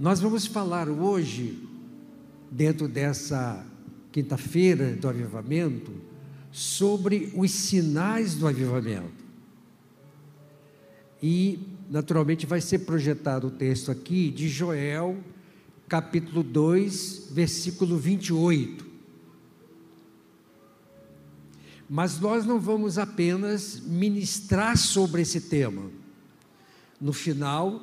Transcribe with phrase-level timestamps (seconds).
[0.00, 1.58] Nós vamos falar hoje,
[2.48, 3.66] dentro dessa
[4.12, 5.90] quinta-feira do avivamento,
[6.52, 9.24] sobre os sinais do avivamento.
[11.20, 11.58] E,
[11.90, 15.18] naturalmente, vai ser projetado o texto aqui de Joel,
[15.88, 18.86] capítulo 2, versículo 28.
[21.90, 25.90] Mas nós não vamos apenas ministrar sobre esse tema.
[27.00, 27.82] No final,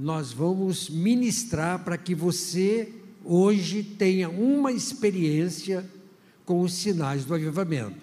[0.00, 2.90] nós vamos ministrar para que você
[3.22, 5.84] hoje tenha uma experiência
[6.46, 7.98] com os sinais do avivamento.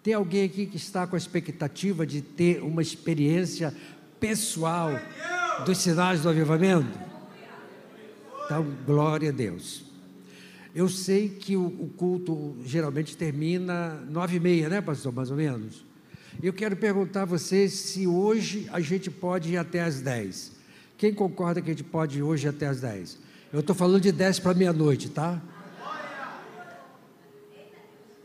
[0.00, 3.74] Tem alguém aqui que está com a expectativa de ter uma experiência
[4.20, 4.92] pessoal
[5.66, 7.00] dos sinais do avivamento?
[8.44, 9.84] Então, glória a Deus.
[10.72, 15.12] Eu sei que o, culto geralmente termina nove e meia, né, pastor?
[15.12, 15.84] Mais ou menos.
[16.42, 20.52] Eu quero perguntar a vocês se hoje a gente pode ir até as dez.
[20.98, 23.18] Quem concorda que a gente pode ir hoje até as dez?
[23.52, 25.40] Eu estou falando de dez para meia-noite, tá?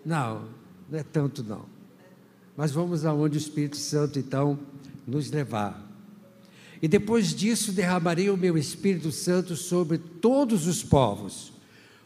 [0.06, 0.50] Não,
[0.90, 1.66] não é tanto não.
[2.58, 4.60] Mas vamos aonde o Espírito Santo então
[5.06, 5.88] nos levar.
[6.82, 11.54] E depois disso derramarei o meu Espírito Santo sobre todos os povos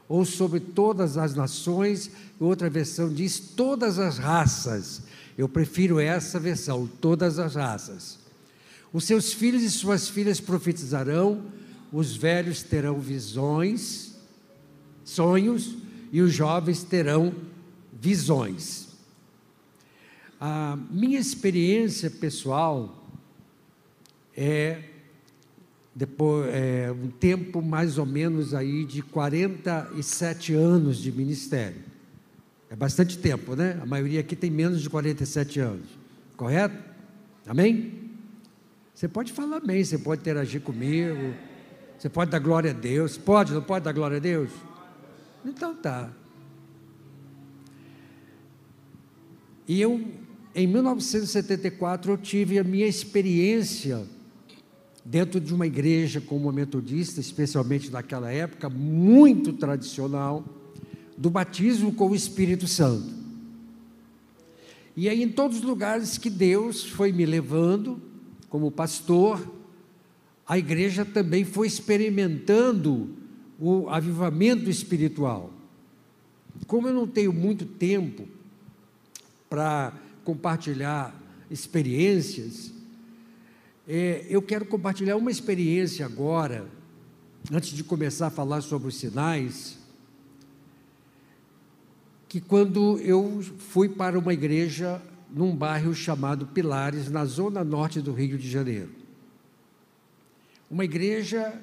[0.08, 5.04] ou sobre todas as nações, outra versão diz todas as raças.
[5.38, 8.20] Eu prefiro essa versão, todas as raças.
[8.92, 11.44] Os seus filhos e suas filhas profetizarão,
[11.92, 14.16] os velhos terão visões,
[15.04, 15.76] sonhos,
[16.12, 17.34] e os jovens terão
[17.92, 18.90] visões.
[20.40, 23.04] A minha experiência pessoal
[24.36, 24.84] é
[25.96, 31.93] depois é, um tempo mais ou menos aí de 47 anos de ministério.
[32.74, 33.78] É bastante tempo, né?
[33.80, 35.86] A maioria aqui tem menos de 47 anos,
[36.36, 36.76] correto?
[37.46, 38.10] Amém?
[38.96, 41.36] Você pode falar amém, você pode interagir comigo,
[41.96, 44.50] você pode dar glória a Deus, pode, não pode dar glória a Deus?
[45.46, 46.12] Então tá.
[49.68, 50.04] E eu,
[50.56, 54.04] em 1974, eu tive a minha experiência
[55.06, 60.44] dentro de uma igreja como metodista, especialmente naquela época, muito tradicional,
[61.18, 63.14] do batismo com o Espírito Santo.
[64.96, 68.02] E aí, em todos os lugares que Deus foi me levando,
[68.48, 69.52] como pastor,
[70.46, 73.10] a igreja também foi experimentando
[73.60, 75.52] o avivamento espiritual.
[76.68, 78.28] Como eu não tenho muito tempo
[79.50, 81.20] para compartilhar
[81.50, 82.72] experiências,
[83.88, 86.68] é, eu quero compartilhar uma experiência agora,
[87.52, 89.78] antes de começar a falar sobre os sinais,
[92.34, 95.00] que quando eu fui para uma igreja
[95.32, 98.90] num bairro chamado Pilares, na zona norte do Rio de Janeiro.
[100.68, 101.62] Uma igreja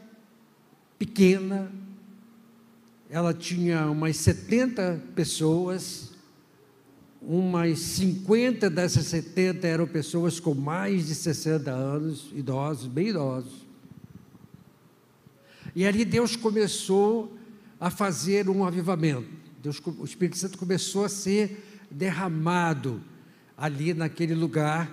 [0.97, 1.73] pequena,
[3.11, 6.13] ela tinha umas 70 pessoas,
[7.21, 13.67] umas 50 dessas 70 eram pessoas com mais de 60 anos, idosos, bem idosos.
[15.75, 17.37] E ali Deus começou
[17.81, 19.40] a fazer um avivamento.
[19.63, 23.03] Deus, o Espírito Santo começou a ser derramado
[23.57, 24.91] ali naquele lugar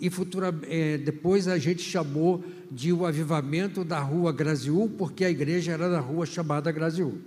[0.00, 5.30] e futura, é, depois a gente chamou de o avivamento da rua Graziú, porque a
[5.30, 7.18] igreja era na rua chamada Graziú.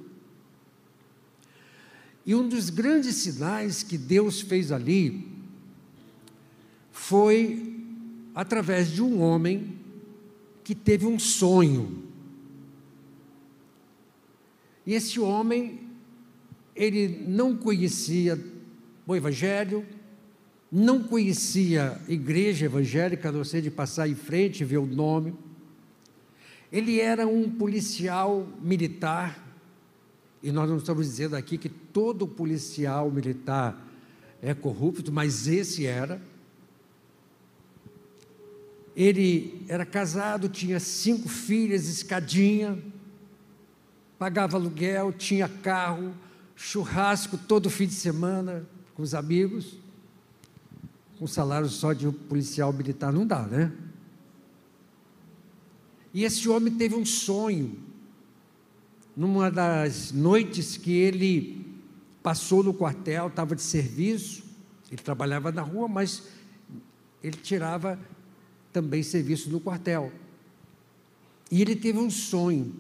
[2.26, 5.28] E um dos grandes sinais que Deus fez ali
[6.92, 7.80] foi
[8.34, 9.78] através de um homem
[10.64, 12.04] que teve um sonho.
[14.86, 15.91] E esse homem,
[16.82, 18.44] ele não conhecia
[19.06, 19.86] o Evangelho,
[20.72, 25.36] não conhecia igreja evangélica, a não ser de passar em frente e ver o nome.
[26.72, 29.48] Ele era um policial militar
[30.42, 33.80] e nós não estamos dizendo aqui que todo policial militar
[34.42, 36.20] é corrupto, mas esse era.
[38.96, 42.80] Ele era casado, tinha cinco filhas, escadinha,
[44.18, 46.16] pagava aluguel, tinha carro,
[46.56, 49.78] churrasco todo fim de semana com os amigos.
[51.18, 53.72] Com salário só de um policial militar não dá, né?
[56.14, 57.78] E esse homem teve um sonho
[59.16, 61.66] numa das noites que ele
[62.24, 64.44] passou no quartel, estava de serviço,
[64.90, 66.24] ele trabalhava na rua, mas
[67.24, 68.00] ele tirava
[68.72, 70.12] também serviço no quartel.
[71.50, 72.74] E ele teve um sonho.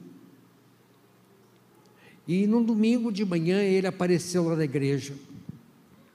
[2.31, 5.13] E num domingo de manhã ele apareceu lá na igreja.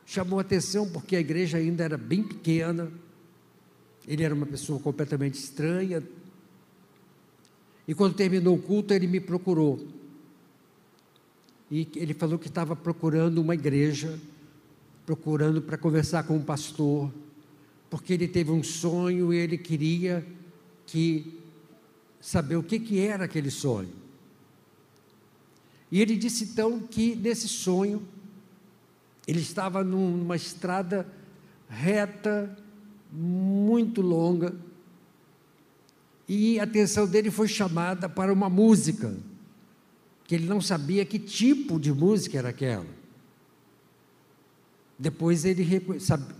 [0.06, 2.90] Chamou atenção porque a igreja ainda era bem pequena.
[4.08, 6.02] Ele era uma pessoa completamente estranha.
[7.86, 9.86] E quando terminou o culto, ele me procurou.
[11.70, 14.18] E ele falou que estava procurando uma igreja,
[15.04, 17.12] procurando para conversar com um pastor,
[17.90, 20.26] porque ele teve um sonho e ele queria
[20.86, 21.38] que
[22.22, 24.05] saber o que, que era aquele sonho.
[25.96, 28.06] E ele disse então que nesse sonho
[29.26, 31.10] ele estava numa estrada
[31.70, 32.54] reta,
[33.10, 34.54] muito longa,
[36.28, 39.16] e a atenção dele foi chamada para uma música,
[40.24, 42.84] que ele não sabia que tipo de música era aquela.
[44.98, 45.64] Depois ele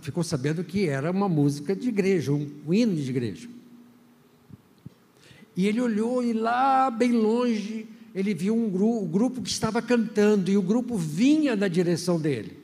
[0.03, 3.49] ficou sabendo que era uma música de igreja, um hino de igreja.
[5.55, 10.49] E ele olhou e lá bem longe ele viu um um grupo que estava cantando
[10.49, 12.57] e o grupo vinha na direção dele.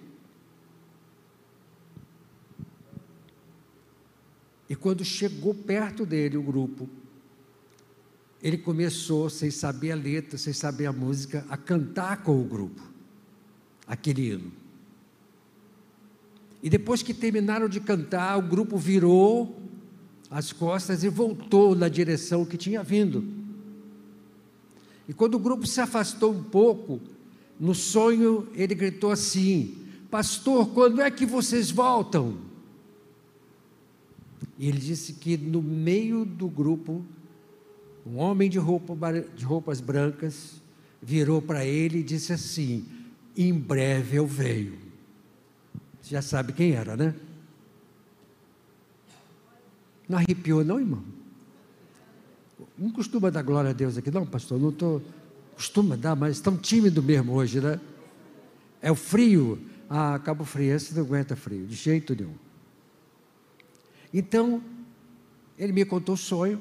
[4.68, 6.90] E quando chegou perto dele o grupo,
[8.42, 12.82] ele começou, sem saber a letra, sem saber a música, a cantar com o grupo,
[13.86, 14.52] aquele hino.
[16.64, 19.62] E depois que terminaram de cantar, o grupo virou
[20.32, 23.43] as costas e voltou na direção que tinha vindo.
[25.08, 27.00] E quando o grupo se afastou um pouco,
[27.60, 29.76] no sonho ele gritou assim:
[30.10, 32.38] Pastor, quando é que vocês voltam?
[34.58, 37.04] E ele disse que no meio do grupo,
[38.06, 38.96] um homem de, roupa,
[39.36, 40.62] de roupas brancas
[41.02, 42.86] virou para ele e disse assim:
[43.36, 44.78] Em breve eu venho.
[46.02, 47.16] Você já sabe quem era, né?
[50.08, 51.04] Não arrepiou, não, irmão?
[52.78, 54.60] Não costuma dar glória a Deus aqui, não, pastor?
[54.60, 55.02] Não estou.
[55.56, 57.80] Costuma dar, mas tão tímido mesmo hoje, né?
[58.82, 59.60] É o frio.
[59.90, 62.34] Ah, Cabo Friense não aguenta frio, de jeito nenhum.
[64.14, 64.64] Então,
[65.58, 66.60] ele me contou o sonho,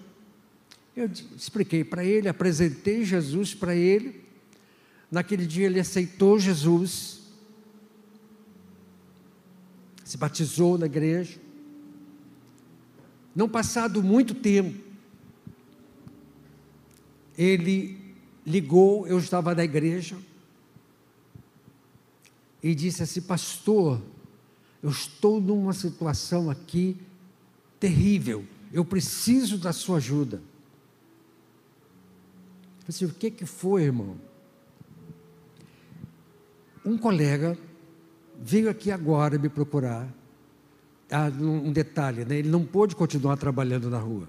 [0.94, 4.22] eu expliquei para ele, apresentei Jesus para ele.
[5.10, 7.20] Naquele dia ele aceitou Jesus,
[10.04, 11.38] se batizou na igreja.
[13.34, 14.78] Não passado muito tempo,
[17.36, 17.98] ele
[18.46, 20.16] ligou, eu estava na igreja,
[22.62, 24.00] e disse assim: Pastor,
[24.82, 26.96] eu estou numa situação aqui
[27.78, 28.44] terrível.
[28.72, 30.36] Eu preciso da sua ajuda.
[32.80, 34.16] Eu disse, o que, que foi, irmão?
[36.84, 37.56] Um colega
[38.40, 40.08] veio aqui agora me procurar.
[41.10, 42.38] Ah, um detalhe, né?
[42.38, 44.26] ele não pôde continuar trabalhando na rua.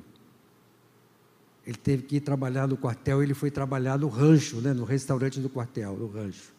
[1.65, 4.73] Ele teve que ir trabalhar no quartel, ele foi trabalhar no rancho, né?
[4.73, 6.51] no restaurante do quartel, no rancho.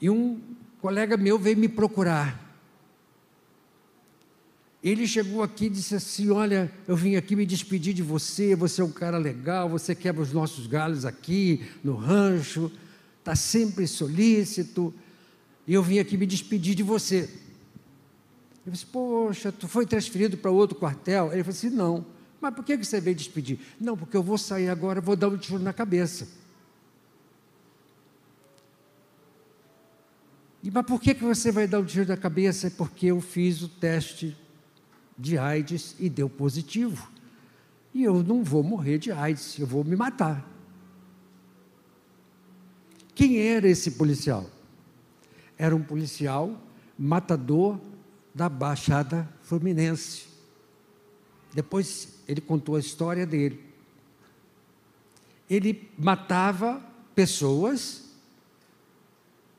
[0.00, 0.40] E um
[0.80, 2.48] colega meu veio me procurar.
[4.82, 8.80] Ele chegou aqui e disse assim: Olha, eu vim aqui me despedir de você, você
[8.80, 12.72] é um cara legal, você quebra os nossos galhos aqui no rancho,
[13.18, 14.94] está sempre solícito,
[15.66, 17.28] e eu vim aqui me despedir de você.
[18.64, 21.30] Eu disse: Poxa, tu foi transferido para outro quartel?
[21.30, 22.06] Ele falou assim: Não,
[22.40, 23.60] mas por que você veio despedir?
[23.80, 26.26] Não, porque eu vou sair agora, vou dar um tiro na cabeça.
[30.62, 32.68] E, mas por que, que você vai dar um tiro na cabeça?
[32.68, 34.36] É porque eu fiz o teste
[35.18, 37.10] de AIDS e deu positivo.
[37.92, 40.48] E eu não vou morrer de AIDS, eu vou me matar.
[43.14, 44.48] Quem era esse policial?
[45.58, 46.58] Era um policial
[46.98, 47.78] matador
[48.34, 50.26] da Baixada Fluminense.
[51.52, 53.60] Depois ele contou a história dele.
[55.48, 56.80] Ele matava
[57.12, 58.04] pessoas,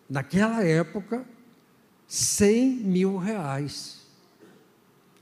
[0.09, 1.25] naquela época,
[2.07, 3.99] 100 mil reais.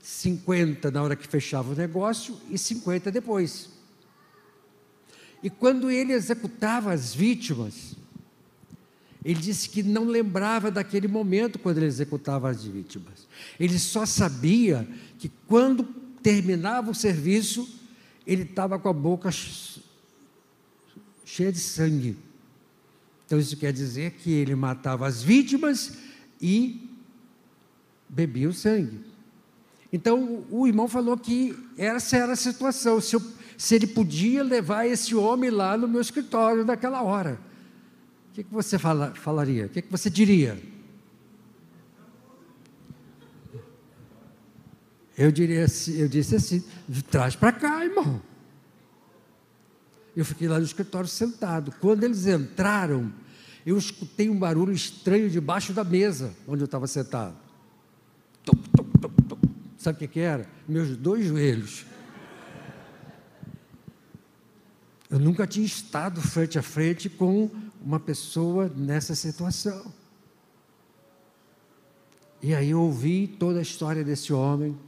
[0.00, 3.68] 50 na hora que fechava o negócio e 50 depois.
[5.42, 7.96] E quando ele executava as vítimas,
[9.24, 13.26] ele disse que não lembrava daquele momento quando ele executava as vítimas.
[13.58, 14.88] Ele só sabia
[15.18, 17.68] que quando terminava o serviço,
[18.26, 19.30] ele estava com a boca
[21.24, 22.16] cheia de sangue.
[23.26, 25.98] Então isso quer dizer que ele matava as vítimas
[26.40, 26.88] e
[28.08, 29.04] bebia o sangue.
[29.92, 33.22] Então o irmão falou que essa era a situação, se, eu,
[33.56, 37.40] se ele podia levar esse homem lá no meu escritório naquela hora.
[38.30, 39.66] O que, que você fala, falaria?
[39.66, 40.60] O que, que você diria?
[45.20, 46.64] Eu, diria assim, eu disse assim:
[47.10, 48.22] traz para cá, irmão.
[50.16, 51.74] Eu fiquei lá no escritório sentado.
[51.78, 53.12] Quando eles entraram,
[53.66, 57.36] eu escutei um barulho estranho debaixo da mesa onde eu estava sentado.
[58.42, 59.38] Tum, tum,
[59.76, 60.48] Sabe o que, que era?
[60.66, 61.84] Meus dois joelhos.
[65.10, 67.50] Eu nunca tinha estado frente a frente com
[67.82, 69.92] uma pessoa nessa situação.
[72.42, 74.78] E aí eu ouvi toda a história desse homem,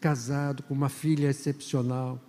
[0.00, 2.20] casado, com uma filha excepcional.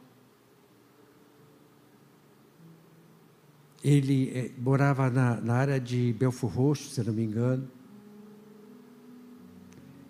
[3.83, 7.69] Ele eh, morava na, na, área de Belfor Roxo, se não me engano.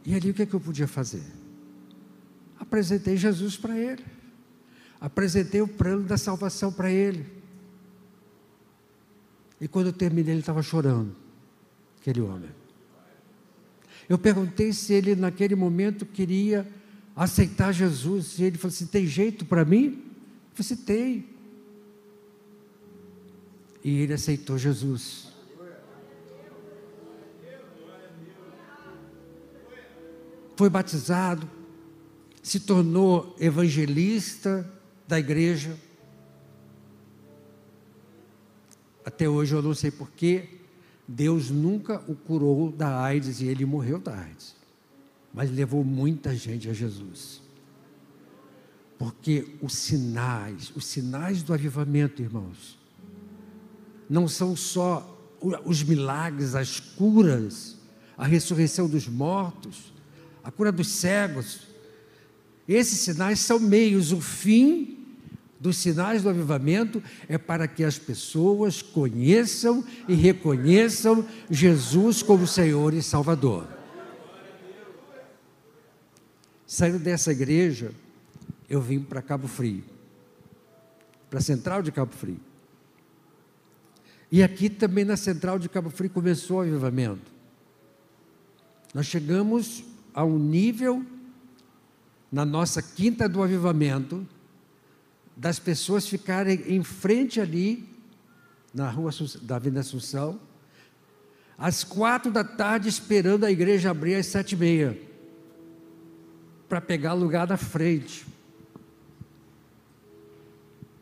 [0.06, 1.24] E ali o que, é que eu podia fazer?
[2.60, 4.04] Apresentei Jesus para ele.
[5.00, 7.26] Apresentei o plano da salvação para ele.
[9.62, 11.16] E quando eu terminei, ele estava chorando,
[12.00, 12.50] aquele homem.
[14.08, 16.68] Eu perguntei se ele, naquele momento, queria
[17.20, 18.40] aceitar Jesus.
[18.40, 19.86] E ele falou assim: tem jeito para mim?
[19.86, 21.30] Eu falei assim: tem.
[23.84, 25.28] E ele aceitou Jesus.
[30.56, 31.50] Foi batizado,
[32.44, 34.70] se tornou evangelista
[35.08, 35.78] da igreja.
[39.06, 40.50] Até hoje eu não sei porquê,
[41.08, 44.59] Deus nunca o curou da AIDS e ele morreu da AIDS.
[45.34, 47.42] Mas levou muita gente a Jesus.
[48.98, 52.78] Porque os sinais, os sinais do avivamento, irmãos,
[54.10, 55.18] não são só
[55.64, 57.78] os milagres, as curas,
[58.18, 59.94] a ressurreição dos mortos,
[60.44, 61.62] a cura dos cegos.
[62.68, 64.98] Esses sinais são meios, o fim
[65.60, 72.94] dos sinais do avivamento é para que as pessoas conheçam e reconheçam Jesus como Senhor
[72.94, 73.79] e Salvador.
[76.70, 77.92] Saindo dessa igreja,
[78.70, 79.84] eu vim para Cabo Frio,
[81.28, 82.40] para a central de Cabo Frio.
[84.32, 87.32] E aqui também na central de Cabo Frio começou o avivamento.
[88.94, 89.84] Nós chegamos
[90.14, 91.04] a um nível
[92.32, 94.24] na nossa quinta do avivamento
[95.36, 97.90] das pessoas ficarem em frente ali
[98.72, 99.10] na rua
[99.42, 100.40] da Avenida Assunção,
[101.58, 105.09] às quatro da tarde esperando a igreja abrir às sete e meia
[106.70, 108.26] para pegar lugar na frente.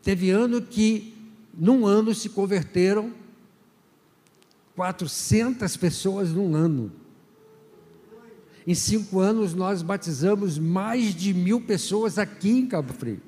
[0.01, 1.13] Teve ano que
[1.53, 3.11] num ano se converteram
[4.75, 6.91] 400 pessoas num ano.
[8.65, 13.21] Em cinco anos nós batizamos mais de mil pessoas aqui em Cabo Frio.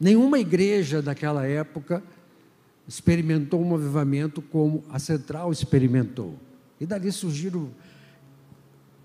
[0.00, 2.02] Nenhuma igreja daquela época
[2.86, 6.38] experimentou um avivamento como a Central experimentou.
[6.80, 7.70] E dali surgiram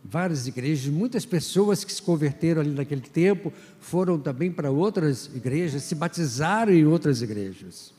[0.03, 5.83] várias igrejas, muitas pessoas que se converteram ali naquele tempo foram também para outras igrejas,
[5.83, 7.93] se batizaram em outras igrejas.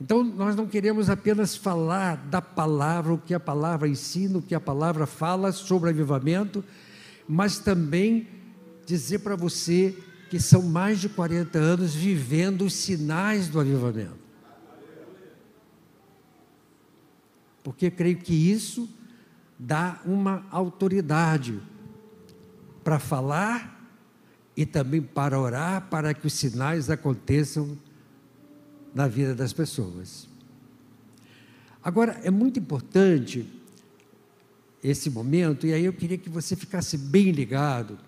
[0.00, 4.54] Então, nós não queremos apenas falar da palavra, o que a palavra ensina, o que
[4.54, 6.64] a palavra fala sobre avivamento,
[7.28, 8.28] mas também
[8.86, 9.96] dizer para você
[10.28, 14.24] que são mais de 40 anos vivendo os sinais do avivamento.
[17.62, 18.88] Porque creio que isso
[19.58, 21.60] dá uma autoridade
[22.82, 23.72] para falar
[24.56, 27.76] e também para orar para que os sinais aconteçam
[28.94, 30.28] na vida das pessoas.
[31.82, 33.46] Agora, é muito importante
[34.82, 37.98] esse momento, e aí eu queria que você ficasse bem ligado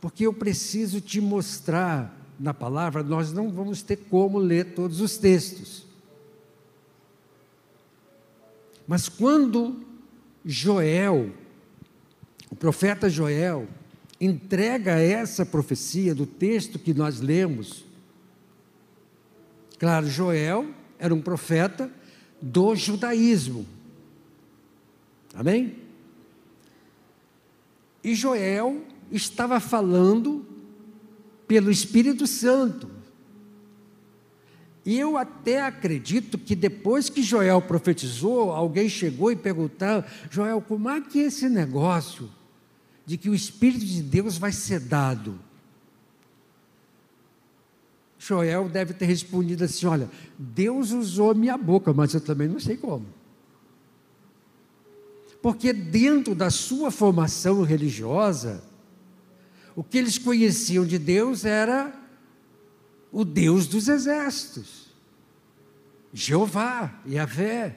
[0.00, 5.16] porque eu preciso te mostrar na palavra, nós não vamos ter como ler todos os
[5.16, 5.86] textos.
[8.86, 9.84] Mas quando
[10.46, 11.32] Joel,
[12.48, 13.66] o profeta Joel,
[14.20, 17.84] entrega essa profecia do texto que nós lemos,
[19.76, 21.90] claro, Joel era um profeta
[22.40, 23.66] do judaísmo.
[25.34, 25.76] Amém?
[28.04, 30.46] E Joel estava falando
[31.48, 32.95] pelo Espírito Santo.
[34.86, 40.88] E eu até acredito que depois que Joel profetizou, alguém chegou e perguntou: Joel, como
[40.88, 42.30] é que é esse negócio
[43.04, 45.40] de que o Espírito de Deus vai ser dado?
[48.16, 52.76] Joel deve ter respondido assim: Olha, Deus usou minha boca, mas eu também não sei
[52.76, 53.06] como.
[55.42, 58.62] Porque dentro da sua formação religiosa,
[59.74, 62.05] o que eles conheciam de Deus era
[63.12, 64.86] o Deus dos exércitos,
[66.12, 67.76] Jeová, Yahvé.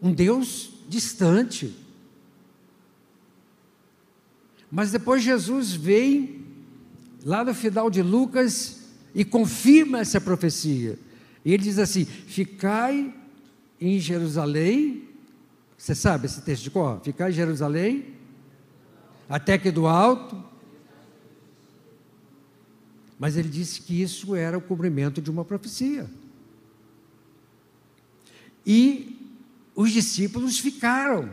[0.00, 1.74] Um Deus distante.
[4.70, 6.44] Mas depois Jesus vem,
[7.24, 8.78] lá no final de Lucas,
[9.14, 10.98] e confirma essa profecia.
[11.44, 13.14] E ele diz assim: Ficai
[13.80, 15.08] em Jerusalém.
[15.76, 17.00] Você sabe esse texto de cor?
[17.02, 18.18] Ficai em Jerusalém
[19.28, 20.42] até que do alto
[23.18, 26.08] Mas ele disse que isso era o cumprimento de uma profecia.
[28.64, 29.18] E
[29.74, 31.32] os discípulos ficaram.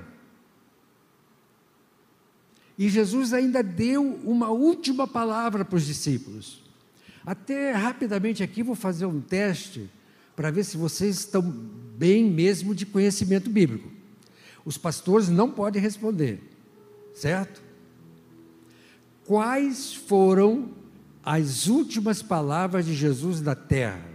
[2.78, 6.64] E Jesus ainda deu uma última palavra para os discípulos.
[7.26, 9.90] Até rapidamente aqui vou fazer um teste
[10.36, 13.90] para ver se vocês estão bem mesmo de conhecimento bíblico.
[14.66, 16.42] Os pastores não podem responder,
[17.14, 17.64] certo?
[19.26, 20.70] Quais foram
[21.26, 24.14] as últimas palavras de Jesus na terra?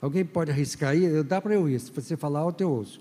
[0.00, 1.22] Alguém pode arriscar aí?
[1.24, 1.80] Dá para eu ir.
[1.80, 3.00] Se você falar alto, eu ouço.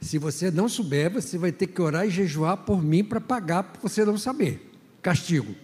[0.00, 3.64] Se você não souber, você vai ter que orar e jejuar por mim para pagar
[3.64, 4.72] por você não saber.
[5.02, 5.54] Castigo.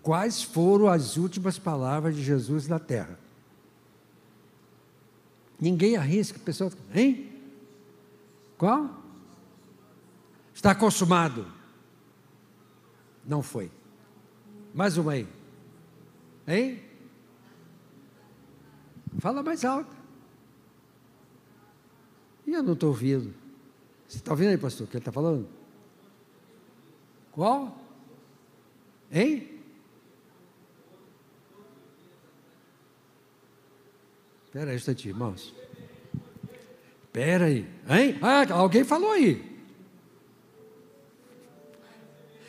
[0.00, 3.18] Quais foram as últimas palavras de Jesus na terra?
[5.60, 7.31] Ninguém arrisca, pessoal, hein?
[8.62, 8.88] Qual?
[10.54, 11.44] Está consumado.
[13.26, 13.68] Não foi.
[14.72, 15.26] Mais uma aí.
[16.46, 16.80] Hein?
[19.18, 19.96] Fala mais alto.
[22.46, 23.34] E eu não estou ouvindo.
[24.06, 25.48] Você está ouvindo aí, pastor, o que ele está falando?
[27.32, 27.76] Qual?
[29.10, 29.60] Hein?
[34.44, 35.61] Espera aí um instantinho, irmãos.
[37.12, 37.66] Espera aí.
[37.90, 38.18] Hein?
[38.22, 39.44] Ah, alguém falou aí.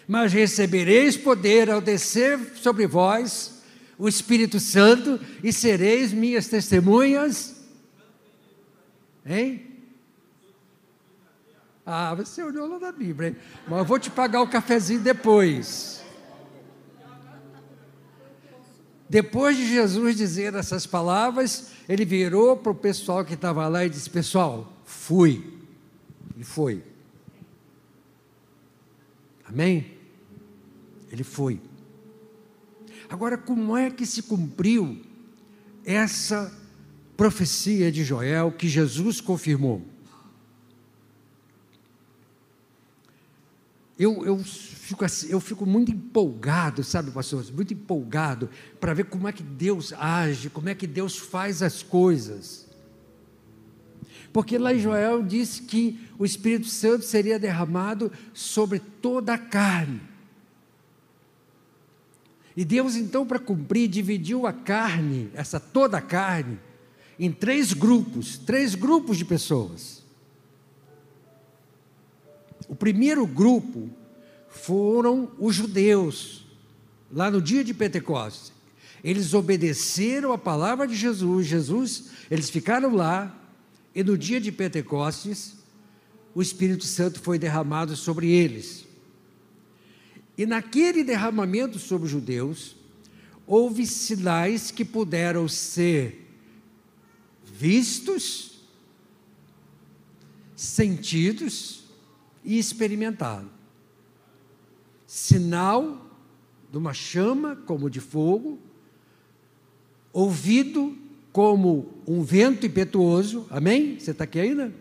[0.08, 3.62] Mas recebereis poder ao descer sobre vós
[3.98, 7.62] o Espírito Santo e sereis minhas testemunhas.
[9.26, 9.68] Hein?
[11.86, 13.36] Ah, você olhou lá na Bíblia, hein?
[13.68, 15.93] mas eu vou te pagar o cafezinho depois.
[19.14, 23.90] Depois de Jesus dizer essas palavras, ele virou para o pessoal que estava lá e
[23.90, 25.54] disse: Pessoal, fui.
[26.36, 26.84] E foi.
[29.46, 29.86] Amém?
[31.12, 31.62] Ele foi.
[33.08, 35.00] Agora, como é que se cumpriu
[35.86, 36.52] essa
[37.16, 39.93] profecia de Joel que Jesus confirmou?
[44.04, 47.46] Eu, eu, fico assim, eu fico muito empolgado, sabe, pastor?
[47.54, 51.82] Muito empolgado para ver como é que Deus age, como é que Deus faz as
[51.82, 52.68] coisas.
[54.34, 60.02] Porque lá em Joel disse que o Espírito Santo seria derramado sobre toda a carne.
[62.56, 66.60] E Deus, então, para cumprir, dividiu a carne, essa toda a carne,
[67.18, 70.03] em três grupos três grupos de pessoas.
[72.74, 73.88] O primeiro grupo
[74.50, 76.44] foram os judeus,
[77.12, 78.52] lá no dia de Pentecostes.
[79.04, 83.32] Eles obedeceram a palavra de Jesus, Jesus, eles ficaram lá,
[83.94, 85.54] e no dia de Pentecostes,
[86.34, 88.88] o Espírito Santo foi derramado sobre eles.
[90.36, 92.76] E naquele derramamento sobre os judeus,
[93.46, 96.28] houve sinais que puderam ser
[97.46, 98.64] vistos,
[100.56, 101.83] sentidos
[102.44, 103.50] e experimentado.
[105.06, 106.10] Sinal
[106.72, 108.60] de uma chama como de fogo,
[110.12, 110.98] ouvido
[111.32, 114.00] como um vento impetuoso, amém?
[114.00, 114.74] Você está aqui ainda?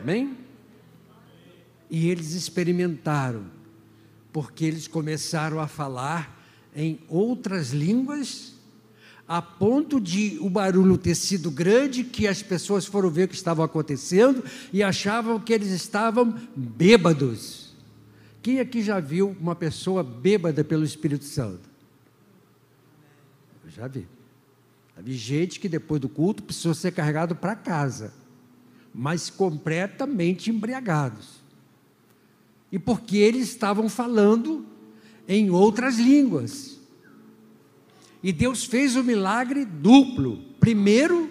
[0.00, 0.36] Amém?
[1.88, 3.46] E eles experimentaram,
[4.32, 6.40] porque eles começaram a falar
[6.74, 8.59] em outras línguas
[9.30, 13.36] a ponto de o barulho ter sido grande, que as pessoas foram ver o que
[13.36, 17.72] estava acontecendo e achavam que eles estavam bêbados.
[18.42, 21.60] Quem aqui já viu uma pessoa bêbada pelo Espírito Santo?
[23.64, 24.08] Eu já vi.
[24.96, 28.12] Já vi gente que depois do culto precisou ser carregado para casa,
[28.92, 31.40] mas completamente embriagados.
[32.72, 34.66] E porque eles estavam falando
[35.28, 36.79] em outras línguas.
[38.22, 40.38] E Deus fez o milagre duplo.
[40.58, 41.30] Primeiro,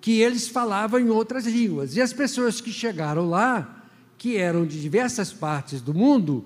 [0.00, 1.96] que eles falavam em outras línguas.
[1.96, 3.84] E as pessoas que chegaram lá,
[4.16, 6.44] que eram de diversas partes do mundo,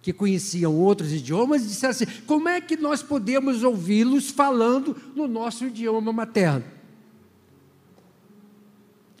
[0.00, 5.66] que conheciam outros idiomas, disseram assim: como é que nós podemos ouvi-los falando no nosso
[5.66, 6.64] idioma materno?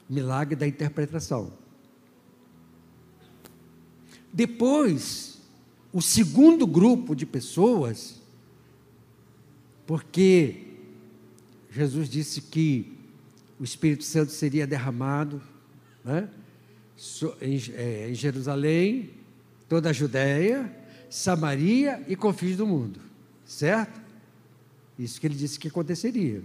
[0.08, 1.52] Milagre da interpretação.
[4.32, 5.38] Depois,
[5.92, 8.17] o segundo grupo de pessoas
[9.88, 10.66] porque
[11.70, 12.92] Jesus disse que
[13.58, 15.40] o Espírito Santo seria derramado
[16.04, 16.28] né,
[17.72, 19.08] é, em, Jerusalém,
[19.66, 20.70] toda a Judéia,
[21.08, 23.00] Samaria e confins do mundo,
[23.46, 23.98] certo?
[24.98, 26.42] Isso que ele disse que aconteceria.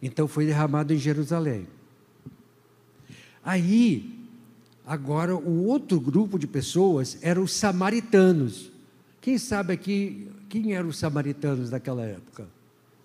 [0.00, 1.68] Então foi derramado em Jerusalém.
[3.44, 4.24] Aí,
[4.86, 8.70] Agora, o outro grupo de pessoas eram os samaritanos.
[9.18, 12.46] Quem sabe aqui quem eram os samaritanos daquela época?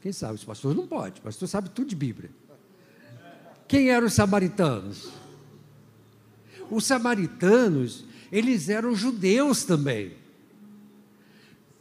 [0.02, 0.36] Quem sabe?
[0.36, 2.30] Os pastores não pode, o pastor sabe tudo de Bíblia.
[3.68, 5.10] Quem eram os samaritanos?
[6.70, 10.14] Os samaritanos, eles eram judeus também.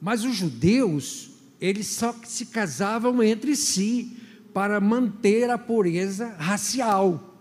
[0.01, 4.17] Mas os judeus, eles só se casavam entre si
[4.55, 7.37] para manter a pureza racial.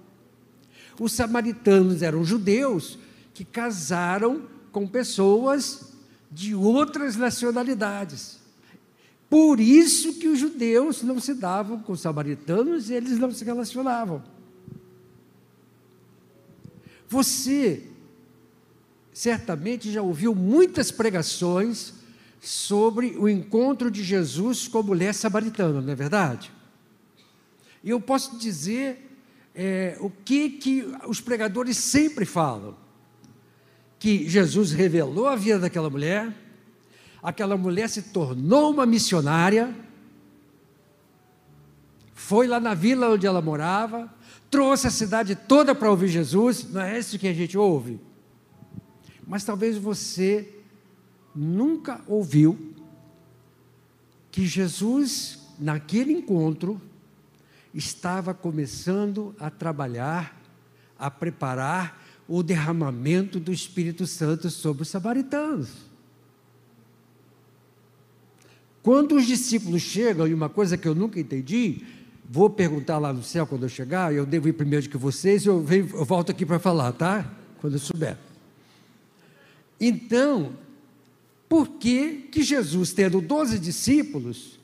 [0.99, 2.99] Os samaritanos eram judeus
[3.33, 5.96] que casaram com pessoas
[6.37, 8.37] de outras nacionalidades.
[9.27, 13.43] Por isso que os judeus não se davam com os samaritanos e eles não se
[13.43, 14.23] relacionavam.
[17.09, 17.87] Você
[19.11, 21.95] certamente já ouviu muitas pregações
[22.39, 26.51] sobre o encontro de Jesus com a mulher samaritana, não é verdade?
[27.83, 29.11] E eu posso dizer
[29.55, 32.77] é, o que, que os pregadores sempre falam:
[33.99, 36.33] que Jesus revelou a vida daquela mulher,
[37.21, 39.73] aquela mulher se tornou uma missionária,
[42.13, 44.13] foi lá na vila onde ela morava,
[44.49, 47.99] trouxe a cidade toda para ouvir Jesus, não é isso que a gente ouve?
[49.25, 50.53] Mas talvez você
[51.35, 52.73] nunca ouviu
[54.31, 56.81] que Jesus, naquele encontro,
[57.73, 60.39] estava começando a trabalhar,
[60.97, 65.69] a preparar o derramamento do Espírito Santo sobre os samaritanos.
[68.83, 71.83] Quando os discípulos chegam, e uma coisa que eu nunca entendi,
[72.29, 75.61] vou perguntar lá no céu quando eu chegar, eu devo ir primeiro que vocês, eu,
[75.61, 77.29] venho, eu volto aqui para falar, tá?
[77.59, 78.17] Quando eu souber.
[79.79, 80.53] Então,
[81.47, 84.57] por que, que Jesus, tendo 12 discípulos,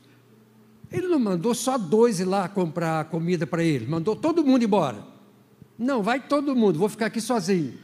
[0.92, 5.13] ele não mandou só dois ir lá comprar comida para ele, mandou todo mundo embora.
[5.78, 7.78] Não, vai todo mundo, vou ficar aqui sozinho.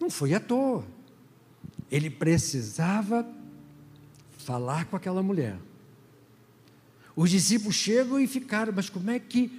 [0.00, 0.84] Não foi à toa.
[1.90, 3.26] Ele precisava
[4.38, 5.58] falar com aquela mulher.
[7.16, 9.50] Os discípulos chegam e ficaram, mas como é que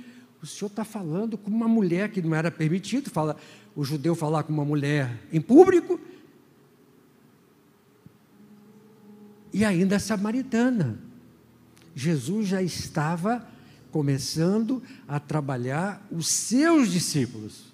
[0.42, 3.36] o senhor está falando com uma mulher que não era permitido fala,
[3.76, 6.00] o judeu falar com uma mulher em público
[9.52, 11.00] e ainda samaritana.
[11.94, 13.46] Jesus já estava
[13.92, 17.66] começando a trabalhar os seus discípulos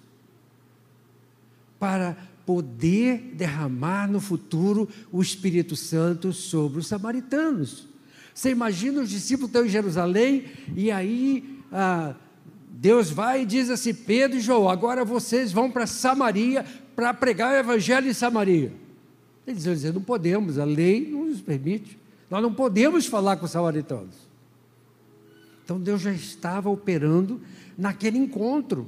[1.78, 7.86] para poder derramar no futuro o Espírito Santo sobre os samaritanos.
[8.32, 12.14] Você imagina os discípulos estão em Jerusalém e aí ah,
[12.68, 17.52] Deus vai e diz assim: Pedro e João, agora vocês vão para Samaria para pregar
[17.52, 18.72] o Evangelho em Samaria.
[19.46, 21.98] Eles dizer, não podemos, a lei não nos permite.
[22.28, 24.26] Nós não podemos falar com os samaritanos.
[25.66, 27.40] Então Deus já estava operando
[27.76, 28.86] naquele encontro.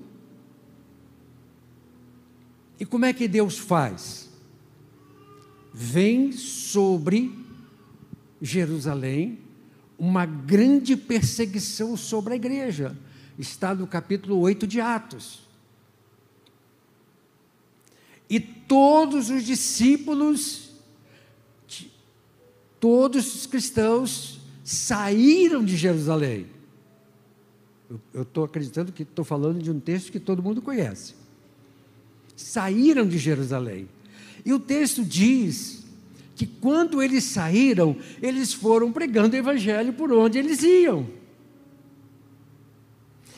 [2.79, 4.31] E como é que Deus faz?
[5.75, 7.37] Vem sobre
[8.41, 9.41] Jerusalém
[9.99, 12.97] uma grande perseguição sobre a igreja.
[13.37, 15.49] Está no capítulo 8 de Atos.
[18.31, 20.71] E todos os discípulos,
[22.79, 26.57] todos os cristãos saíram de Jerusalém.
[28.13, 31.15] Eu estou acreditando que estou falando de um texto que todo mundo conhece.
[32.37, 33.89] Saíram de Jerusalém.
[34.45, 35.85] E o texto diz
[36.37, 41.07] que quando eles saíram, eles foram pregando o evangelho por onde eles iam.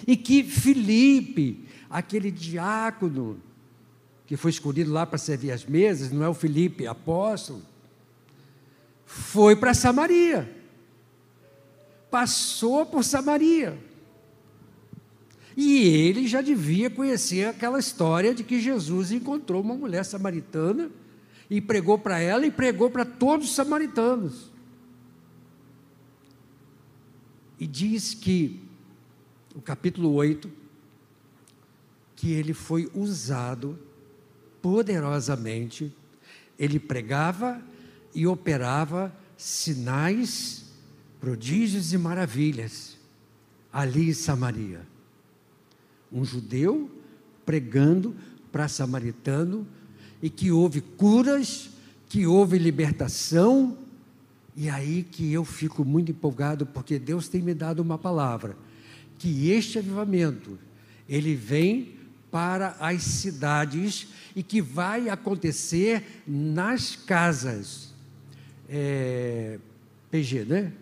[0.07, 3.41] E que Filipe, aquele diácono,
[4.27, 7.63] que foi escolhido lá para servir as mesas, não é o Felipe, apóstolo,
[9.07, 10.49] foi para Samaria.
[12.11, 13.79] Passou por Samaria.
[15.63, 20.91] E ele já devia conhecer aquela história de que Jesus encontrou uma mulher samaritana
[21.51, 24.51] e pregou para ela e pregou para todos os samaritanos.
[27.59, 28.59] E diz que,
[29.55, 30.51] o capítulo 8,
[32.17, 33.79] que ele foi usado
[34.63, 35.95] poderosamente,
[36.59, 37.61] ele pregava
[38.15, 40.73] e operava sinais,
[41.21, 42.97] prodígios e maravilhas
[43.71, 44.90] ali em Samaria.
[46.13, 46.91] Um judeu
[47.45, 48.15] pregando
[48.51, 49.67] para samaritano
[50.23, 51.71] e que houve curas,
[52.09, 53.77] que houve libertação,
[54.57, 58.57] e aí que eu fico muito empolgado porque Deus tem me dado uma palavra,
[59.19, 60.59] que este avivamento
[61.09, 61.95] ele vem
[62.31, 67.93] para as cidades e que vai acontecer nas casas.
[68.69, 69.59] É,
[70.11, 70.73] PG, né?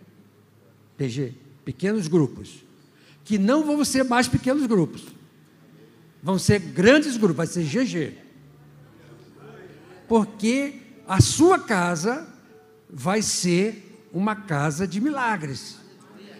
[0.96, 1.32] PG,
[1.64, 2.64] pequenos grupos.
[3.24, 5.06] Que não vão ser mais pequenos grupos.
[6.28, 8.12] Vão ser grandes grupos, vai ser GG.
[10.06, 10.74] Porque
[11.08, 12.28] a sua casa
[12.90, 15.78] vai ser uma casa de milagres.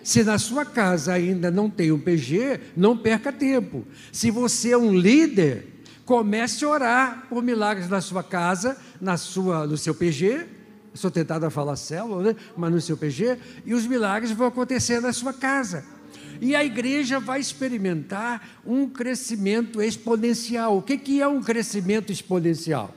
[0.05, 3.87] Se na sua casa ainda não tem um PG, não perca tempo.
[4.12, 5.66] Se você é um líder,
[6.05, 10.48] comece a orar por milagres na sua casa, na sua, no seu PG.
[10.92, 12.37] Sou tentado a falar célula, né?
[12.55, 15.83] mas no seu PG, e os milagres vão acontecer na sua casa.
[16.40, 20.79] E a igreja vai experimentar um crescimento exponencial.
[20.79, 22.94] O que, que é um crescimento exponencial?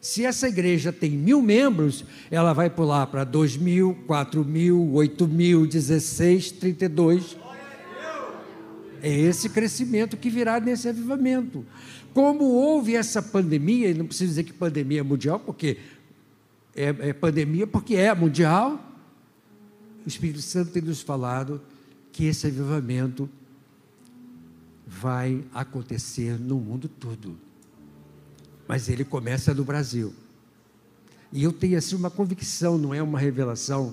[0.00, 5.26] Se essa igreja tem mil membros, ela vai pular para dois mil, quatro mil, oito
[5.26, 7.36] mil, dezesseis, trinta e dois.
[9.02, 11.64] É esse crescimento que virá nesse avivamento.
[12.12, 15.78] Como houve essa pandemia, e não preciso dizer que pandemia é mundial, porque
[16.74, 18.82] é, é pandemia, porque é mundial,
[20.04, 21.60] o Espírito Santo tem nos falado
[22.14, 23.28] que esse avivamento
[24.86, 27.36] vai acontecer no mundo todo.
[28.68, 30.14] Mas ele começa no Brasil.
[31.32, 33.92] E eu tenho assim uma convicção, não é uma revelação,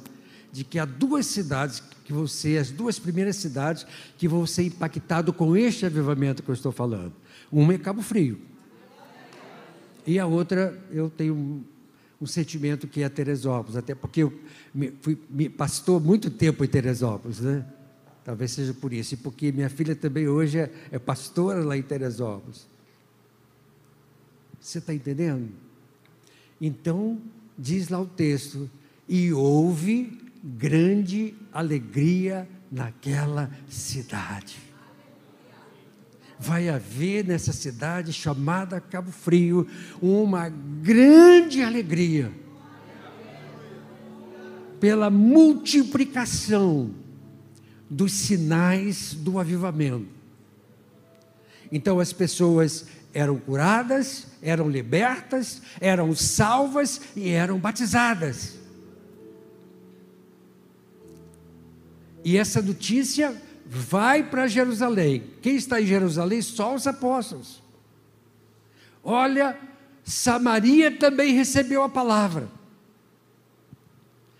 [0.52, 3.88] de que há duas cidades que ser as duas primeiras cidades
[4.20, 7.14] que vão ser impactado com este avivamento que eu estou falando.
[7.52, 8.40] Uma é Cabo Frio.
[10.06, 11.64] E a outra, eu tenho um,
[12.22, 14.40] um sentimento que é Teresópolis, até porque eu
[14.72, 17.66] me, fui me pastor muito tempo em Teresópolis, né?
[18.24, 21.82] Talvez seja por isso, e porque minha filha também hoje é, é pastora lá em
[21.82, 22.68] Teresópolis.
[24.60, 25.50] Você está entendendo?
[26.60, 27.20] Então,
[27.58, 28.70] diz lá o texto:
[29.10, 34.60] e houve grande alegria naquela cidade.
[36.40, 39.68] Vai haver nessa cidade chamada Cabo Frio
[40.02, 42.32] uma grande alegria
[44.80, 47.01] pela multiplicação
[47.91, 50.08] dos sinais do avivamento.
[51.69, 58.56] Então as pessoas eram curadas, eram libertas, eram salvas e eram batizadas.
[62.23, 65.23] E essa notícia vai para Jerusalém.
[65.41, 66.41] Quem está em Jerusalém?
[66.41, 67.62] Só os apóstolos.
[69.04, 69.60] Olha,
[70.06, 72.47] Samaria também recebeu a palavra.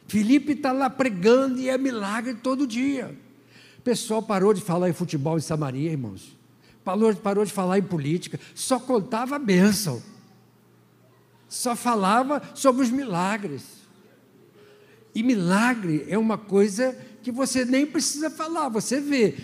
[0.07, 3.13] Filipe está lá pregando e é milagre todo dia.
[3.82, 6.38] O pessoal parou de falar em futebol em Samaria, irmãos.
[6.84, 8.39] Parou, de falar em política.
[8.54, 10.00] Só contava a bênção.
[11.50, 13.63] Só falava sobre os milagres.
[15.15, 19.36] E milagre é uma coisa que você nem precisa falar, você vê.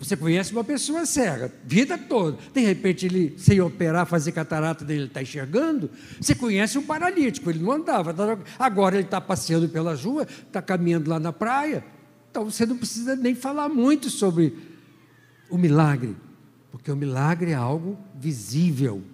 [0.00, 2.36] Você conhece uma pessoa cega, vida toda.
[2.52, 5.88] De repente, ele, sem operar, fazer catarata dele, está enxergando.
[6.20, 8.12] Você conhece um paralítico, ele não andava.
[8.58, 11.93] Agora ele está passeando pela rua, está caminhando lá na praia.
[12.34, 14.58] Então você não precisa nem falar muito sobre
[15.48, 16.16] o milagre,
[16.72, 19.04] porque o milagre é algo visível.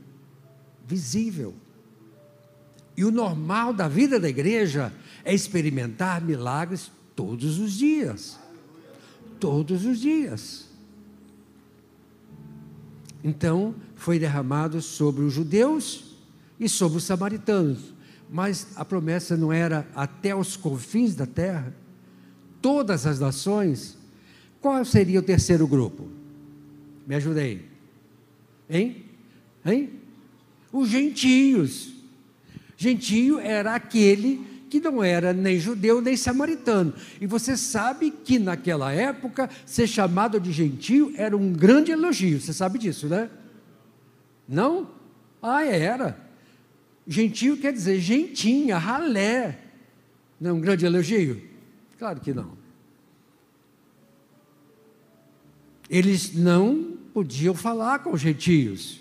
[0.89, 1.55] Visível.
[2.97, 4.91] E o normal da vida da igreja
[5.23, 8.39] é experimentar milagres todos os dias.
[9.39, 10.71] Todos os dias.
[13.23, 16.17] Então, foi derramado sobre os judeus
[16.59, 17.93] e sobre os samaritanos.
[18.31, 21.75] Mas a promessa não era até os confins da terra?
[22.61, 23.97] Todas as nações,
[24.61, 26.09] qual seria o terceiro grupo?
[27.07, 27.65] Me ajudei.
[28.69, 29.05] Hein?
[29.65, 29.91] Hein?
[30.73, 31.93] Os gentios.
[32.77, 36.95] Gentio era aquele que não era nem judeu nem samaritano.
[37.21, 42.41] E você sabe que naquela época ser chamado de gentio era um grande elogio.
[42.41, 43.29] Você sabe disso, né?
[44.49, 44.89] Não?
[45.43, 46.17] Ah, era.
[47.07, 49.59] Gentio quer dizer gentinha, ralé.
[50.41, 51.50] Não é um grande elogio?
[52.01, 52.53] Claro que não.
[55.91, 59.01] Eles não podiam falar com os gentios.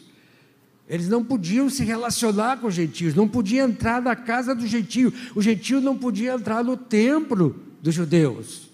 [0.85, 5.13] Eles não podiam se relacionar com os gentios, não podiam entrar na casa do gentio.
[5.33, 8.67] O gentio não podia entrar no templo dos judeus.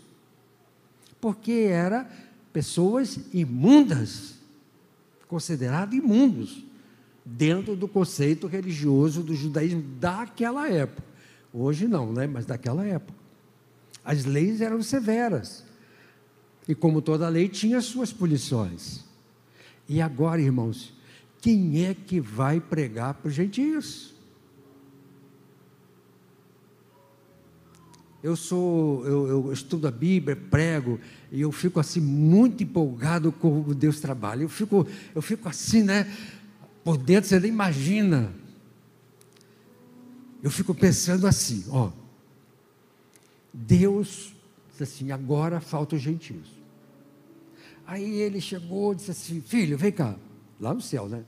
[1.21, 2.07] Porque eram
[2.51, 4.39] pessoas imundas,
[5.27, 6.63] considerados imundos,
[7.23, 11.03] dentro do conceito religioso do judaísmo daquela época.
[11.53, 12.25] Hoje não, né?
[12.25, 13.24] mas daquela época.
[14.05, 15.63] As leis eram severas.
[16.67, 19.03] E como toda lei, tinha suas punições.
[19.89, 20.93] E agora, irmãos,
[21.41, 24.13] quem é que vai pregar para os gentios?
[28.21, 30.99] Eu sou, eu, eu, estudo a Bíblia, prego,
[31.31, 34.41] e eu fico assim muito empolgado com o Deus trabalha.
[34.41, 36.11] Eu fico, eu fico assim, né?
[36.83, 38.33] Por dentro você nem imagina.
[40.41, 41.91] Eu fico pensando assim, ó.
[43.55, 44.35] Deus
[44.69, 46.47] disse assim: agora falta os gentios.
[47.87, 50.15] Aí ele chegou e disse assim: Filho, vem cá.
[50.59, 51.23] lá no céu, né?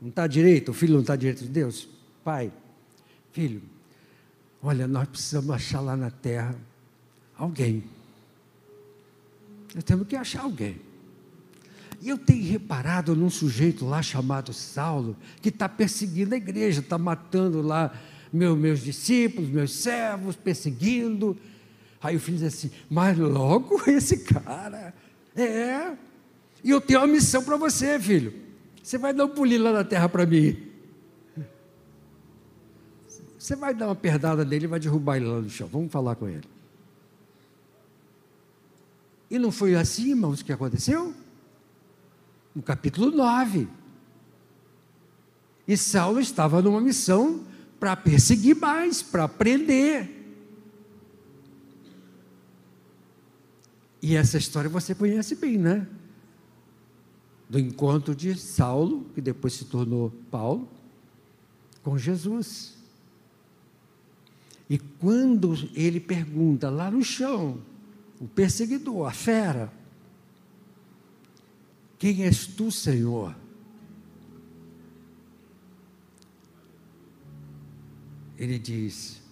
[0.00, 1.88] Não está direito, o filho não está direito de Deus?
[2.24, 2.50] Pai,
[3.32, 3.62] filho,
[4.62, 6.54] olha, nós precisamos achar lá na terra
[7.36, 7.84] alguém.
[9.74, 10.80] Nós temos que achar alguém.
[12.00, 16.98] E eu tenho reparado num sujeito lá chamado Saulo, que está perseguindo a igreja, está
[16.98, 17.92] matando lá
[18.32, 21.36] meus, meus discípulos, meus servos, perseguindo.
[22.02, 24.94] Aí o filho diz assim: Mas logo esse cara,
[25.34, 25.96] é.
[26.62, 28.32] E eu tenho uma missão para você, filho.
[28.82, 30.56] Você vai dar um pulinho lá na terra para mim.
[33.38, 35.68] Você vai dar uma perdada nele e vai derrubar ele lá no chão.
[35.70, 36.48] Vamos falar com ele.
[39.30, 41.14] E não foi assim, irmãos, que aconteceu?
[42.54, 43.68] No capítulo 9.
[45.68, 47.44] E Saulo estava numa missão
[47.78, 50.15] para perseguir mais, para prender.
[54.02, 55.86] E essa história você conhece bem, né?
[57.48, 60.68] Do encontro de Saulo, que depois se tornou Paulo,
[61.82, 62.76] com Jesus.
[64.68, 67.60] E quando ele pergunta lá no chão,
[68.20, 69.72] o perseguidor, a fera,
[71.98, 73.34] quem és tu, Senhor?
[78.36, 79.22] Ele diz: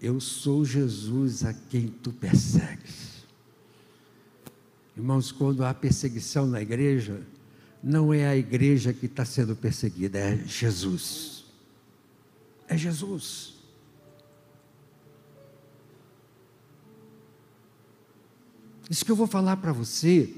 [0.00, 3.07] Eu sou Jesus a quem tu persegues.
[4.98, 7.22] Irmãos, quando há perseguição na igreja,
[7.80, 11.44] não é a igreja que está sendo perseguida, é Jesus.
[12.66, 13.54] É Jesus.
[18.90, 20.34] Isso que eu vou falar para você,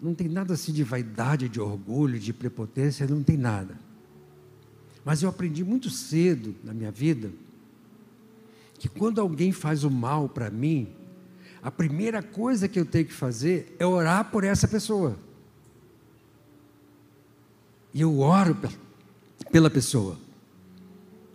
[0.00, 3.78] não tem nada assim de vaidade, de orgulho, de prepotência, não tem nada.
[5.04, 7.30] Mas eu aprendi muito cedo na minha vida
[8.78, 10.88] que quando alguém faz o mal para mim,
[11.66, 15.18] a primeira coisa que eu tenho que fazer é orar por essa pessoa.
[17.92, 18.56] E eu oro
[19.50, 20.16] pela pessoa.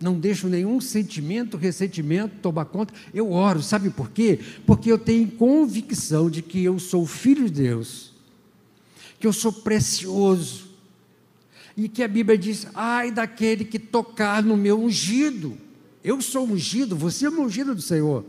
[0.00, 2.94] Não deixo nenhum sentimento, ressentimento tomar conta.
[3.12, 4.40] Eu oro, sabe por quê?
[4.66, 8.14] Porque eu tenho convicção de que eu sou filho de Deus,
[9.20, 10.70] que eu sou precioso,
[11.76, 15.58] e que a Bíblia diz: ai daquele que tocar no meu ungido.
[16.02, 18.24] Eu sou ungido, você é ungido do Senhor.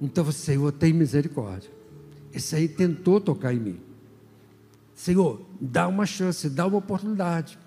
[0.00, 1.70] Então, Senhor, tem misericórdia.
[2.32, 3.80] Esse aí tentou tocar em mim.
[4.94, 7.58] Senhor, dá uma chance, dá uma oportunidade.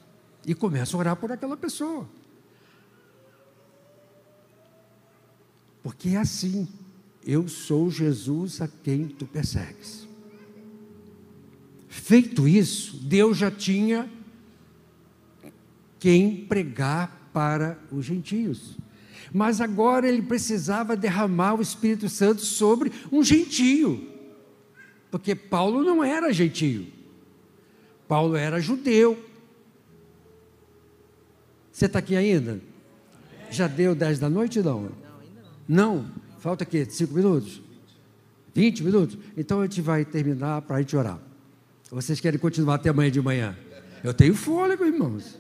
[0.46, 2.08] E começa a orar por aquela pessoa.
[5.82, 6.68] Porque é assim.
[7.26, 10.08] Eu sou Jesus a quem tu persegues.
[11.88, 14.10] Feito isso, Deus já tinha
[16.00, 18.78] quem pregar para os gentios.
[19.34, 24.08] Mas agora ele precisava derramar o Espírito Santo sobre um gentio.
[25.12, 26.88] Porque Paulo não era gentio.
[28.08, 29.24] Paulo era judeu.
[31.72, 32.60] Você está aqui ainda?
[33.50, 34.82] Já deu 10 da noite não?
[34.82, 34.90] Não,
[35.22, 35.96] ainda não.
[35.96, 36.12] Não?
[36.40, 37.62] Falta aqui 5 minutos?
[38.54, 39.18] 20 minutos?
[39.38, 41.20] Então a gente vai terminar para a gente orar.
[41.92, 43.58] Vocês querem continuar até amanhã de manhã?
[44.04, 45.40] Eu tenho fôlego, irmãos.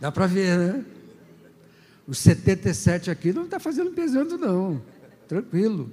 [0.00, 0.84] Dá para ver, né?
[2.06, 4.80] Os 77 aqui não está fazendo pesando, não.
[5.26, 5.90] Tranquilo.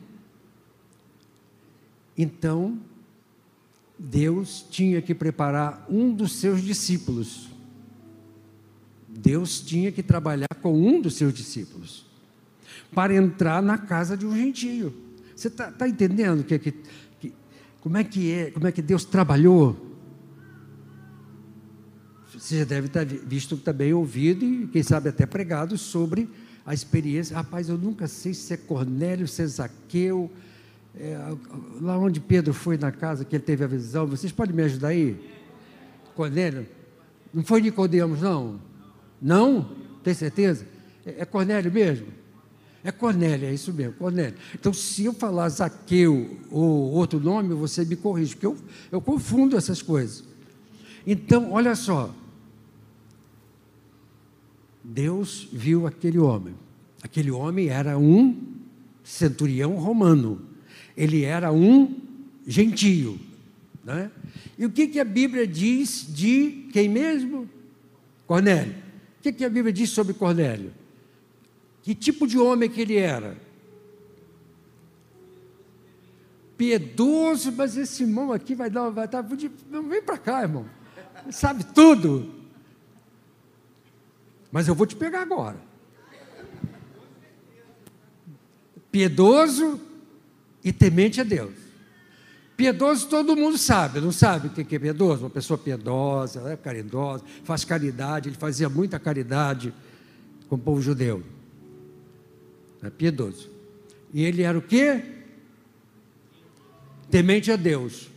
[2.17, 2.79] Então,
[3.97, 7.49] Deus tinha que preparar um dos seus discípulos.
[9.07, 12.05] Deus tinha que trabalhar com um dos seus discípulos
[12.93, 14.93] para entrar na casa de um gentio.
[15.35, 16.73] Você está tá entendendo que, que,
[17.19, 17.33] que,
[17.81, 19.92] como é que é, como é que Deus trabalhou?
[22.43, 26.27] Você já deve ter visto também, ouvido e quem sabe até pregado sobre
[26.65, 27.37] a experiência.
[27.37, 30.29] Rapaz, eu nunca sei se é Cornélio, se é Zaqueu,
[30.93, 31.17] é,
[31.79, 34.05] lá onde Pedro foi na casa que ele teve a visão.
[34.07, 35.17] Vocês podem me ajudar aí?
[36.15, 36.67] Cornélio?
[37.33, 38.59] Não foi Nicodemos, não?
[39.21, 39.69] Não?
[40.03, 40.67] Tem certeza?
[41.05, 42.07] É, é Cornélio mesmo?
[42.83, 44.35] É Cornélio, é isso mesmo, Cornélio.
[44.53, 48.57] Então, se eu falar Zaqueu ou outro nome, você me corrige, porque eu,
[48.91, 50.25] eu confundo essas coisas.
[51.07, 52.13] Então, olha só,
[54.83, 56.55] Deus viu aquele homem.
[57.01, 58.53] Aquele homem era um
[59.03, 60.41] centurião romano.
[60.95, 61.95] Ele era um
[62.45, 63.17] gentio.
[63.83, 64.11] Né?
[64.57, 67.49] E o que, que a Bíblia diz de quem mesmo?
[68.27, 68.73] Cornélio.
[69.19, 70.73] O que, que a Bíblia diz sobre Cornélio?
[71.81, 73.37] Que tipo de homem que ele era?
[76.57, 80.65] Piedoso, mas esse irmão aqui vai dar, vai dar, vem para cá, irmão.
[81.29, 82.42] Sabe tudo
[84.53, 85.57] mas eu vou te pegar agora.
[88.91, 89.81] Piedoso
[90.63, 91.55] e temente a Deus.
[92.55, 95.23] Piedoso todo mundo sabe, não sabe o que é piedoso?
[95.23, 99.73] Uma pessoa piedosa, é caridosa, faz caridade, ele fazia muita caridade
[100.47, 101.23] com o povo judeu.
[102.83, 103.49] É piedoso.
[104.13, 105.03] E ele era o quê?
[107.09, 108.07] Temente a Deus.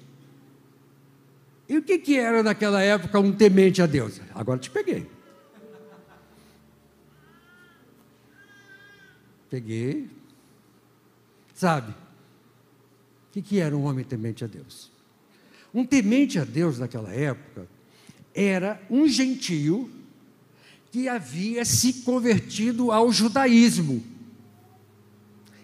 [1.67, 4.21] E o que, que era naquela época um temente a Deus?
[4.35, 5.16] Agora te peguei.
[9.51, 10.09] Peguei.
[11.55, 11.93] Sabe?
[11.93, 14.91] O que, que era um homem temente a Deus?
[15.73, 17.69] Um temente a Deus naquela época
[18.35, 19.91] era um gentio
[20.91, 24.03] que havia se convertido ao judaísmo.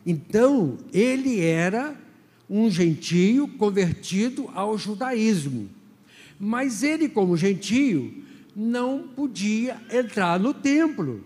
[0.05, 1.97] Então, ele era
[2.49, 5.71] um gentio convertido ao judaísmo.
[6.39, 8.13] Mas ele, como gentio,
[8.55, 11.25] não podia entrar no templo.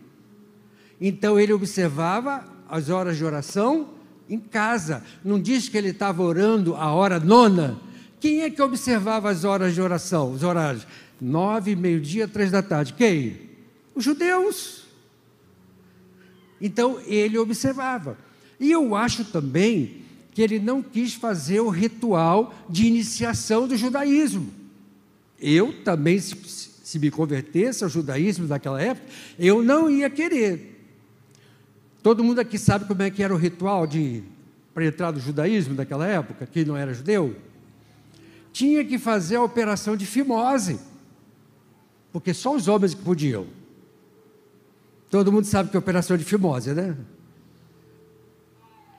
[1.01, 3.91] Então ele observava as horas de oração
[4.29, 5.05] em casa.
[5.25, 7.81] Não diz que ele estava orando a hora nona.
[8.19, 10.87] Quem é que observava as horas de oração, os horários?
[11.21, 12.93] Nove, meio-dia, três da tarde.
[12.95, 13.39] Quem?
[13.95, 14.85] Os judeus.
[16.61, 18.19] Então ele observava.
[18.59, 24.53] E eu acho também que ele não quis fazer o ritual de iniciação do judaísmo.
[25.39, 26.35] Eu também, se,
[26.83, 29.07] se me convertesse ao judaísmo daquela época,
[29.39, 30.76] eu não ia querer.
[32.07, 34.23] Todo mundo aqui sabe como é que era o ritual de
[34.73, 37.35] para entrar no judaísmo daquela época, que não era judeu?
[38.53, 40.79] Tinha que fazer a operação de fimose,
[42.13, 43.49] porque só os homens que podiam.
[45.11, 46.97] Todo mundo sabe que é operação de fimose, né?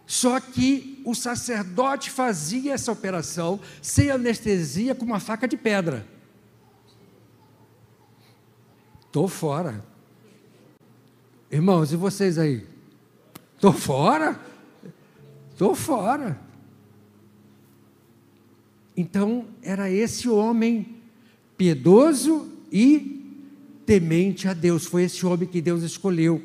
[0.05, 6.05] Só que o sacerdote fazia essa operação sem anestesia com uma faca de pedra.
[9.05, 9.82] Estou fora.
[11.49, 12.76] Irmãos, e vocês aí?
[13.58, 14.39] Estou fora?
[15.51, 16.39] Estou fora.
[18.95, 20.95] Então, era esse homem
[21.58, 23.36] piedoso e
[23.84, 24.86] temente a Deus.
[24.86, 26.39] Foi esse homem que Deus escolheu.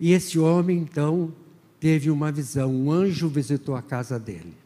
[0.00, 1.32] E esse homem, então,
[1.78, 2.74] teve uma visão.
[2.74, 4.56] Um anjo visitou a casa dele.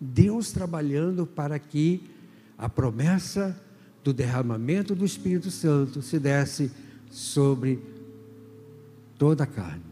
[0.00, 2.02] Deus trabalhando para que
[2.58, 3.56] a promessa
[4.02, 6.72] do derramamento do Espírito Santo se desse
[7.10, 7.78] sobre
[9.16, 9.89] toda a carne.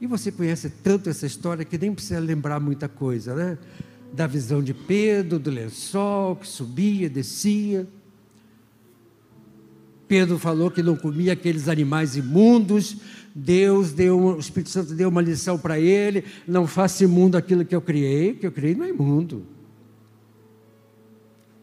[0.00, 3.58] E você conhece tanto essa história que nem precisa lembrar muita coisa, né?
[4.12, 7.86] Da visão de Pedro, do lençol que subia, descia.
[10.08, 12.96] Pedro falou que não comia aqueles animais imundos.
[13.34, 17.76] Deus deu, o Espírito Santo deu uma lição para ele: não faça imundo aquilo que
[17.76, 19.46] eu criei, que eu criei não é imundo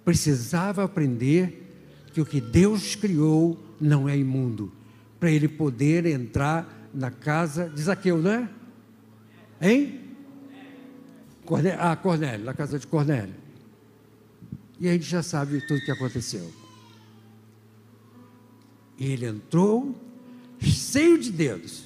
[0.08, 1.68] precisava aprender
[2.14, 4.72] que o que Deus criou não é imundo,
[5.20, 8.50] para ele poder entrar na casa de Zaqueu, não é?
[9.62, 10.02] Hein?
[11.46, 13.36] Cornélio, ah, Cornélio, na casa de Cornélio.
[14.80, 16.52] E a gente já sabe tudo o que aconteceu.
[19.00, 19.96] Ele entrou
[20.60, 21.84] cheio de dedos.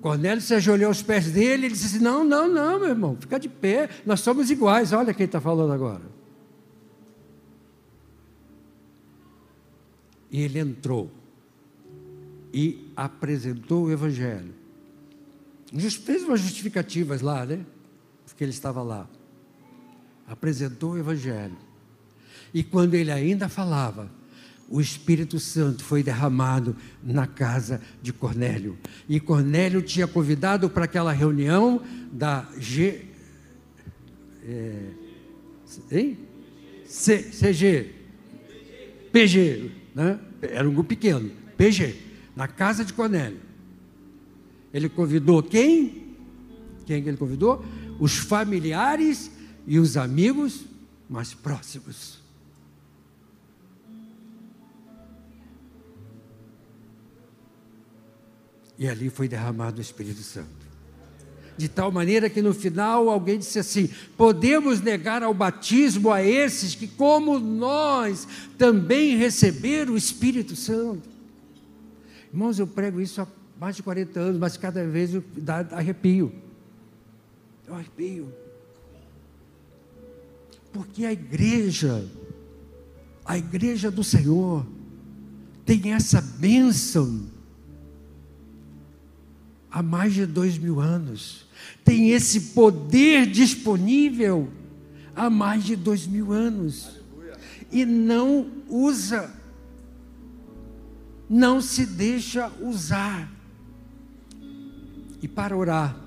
[0.00, 3.48] Cornélio se ajoelhou aos pés dele e disse: Não, não, não, meu irmão, fica de
[3.48, 4.92] pé, nós somos iguais.
[4.92, 6.02] Olha quem está falando agora.
[10.30, 11.10] E ele entrou
[12.54, 14.54] e apresentou o Evangelho.
[16.04, 17.66] Fez umas justificativas lá, né?
[18.24, 19.10] Porque ele estava lá.
[20.24, 21.56] Apresentou o Evangelho.
[22.54, 24.08] E quando ele ainda falava,
[24.68, 28.78] o Espírito Santo foi derramado na casa de Cornélio.
[29.08, 31.82] E Cornélio tinha convidado para aquela reunião
[32.12, 33.06] da G.
[34.44, 34.90] É,
[35.90, 36.18] hein?
[36.86, 37.90] C, CG.
[39.10, 40.20] PG né?
[40.40, 42.03] era um grupo pequeno, PG,
[42.34, 43.40] na casa de Cornélio.
[44.72, 46.14] Ele convidou quem?
[46.86, 47.64] Quem que ele convidou?
[47.98, 49.30] Os familiares
[49.66, 50.64] e os amigos
[51.08, 52.18] mais próximos.
[58.76, 60.64] E ali foi derramado o Espírito Santo
[61.56, 66.74] de tal maneira que no final alguém disse assim: podemos negar ao batismo a esses
[66.74, 68.26] que, como nós,
[68.58, 71.13] também receberam o Espírito Santo.
[72.34, 73.28] Irmãos, eu prego isso há
[73.60, 76.34] mais de 40 anos, mas cada vez eu dá arrepio.
[77.64, 78.34] Eu arrepio.
[80.72, 82.04] Porque a igreja,
[83.24, 84.66] a igreja do Senhor,
[85.64, 87.26] tem essa bênção
[89.70, 91.44] há mais de dois mil anos
[91.84, 94.48] tem esse poder disponível
[95.14, 97.00] há mais de dois mil anos
[97.70, 99.32] e não usa,
[101.28, 103.30] não se deixa usar.
[105.22, 106.00] E para orar,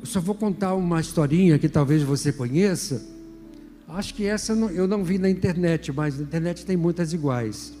[0.00, 3.06] Eu só vou contar uma historinha que talvez você conheça.
[3.86, 7.74] Acho que essa eu não vi na internet, mas na internet tem muitas iguais.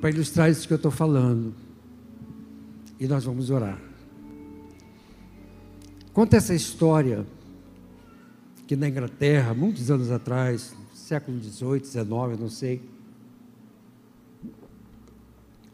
[0.00, 1.52] Para ilustrar isso que eu estou falando.
[3.00, 3.76] E nós vamos orar.
[6.12, 7.26] Conta essa história
[8.66, 12.06] que na Inglaterra, muitos anos atrás, século XVIII, XIX,
[12.38, 12.80] não sei,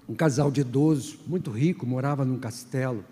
[0.09, 3.05] um casal de idoso, muito rico, morava num castelo.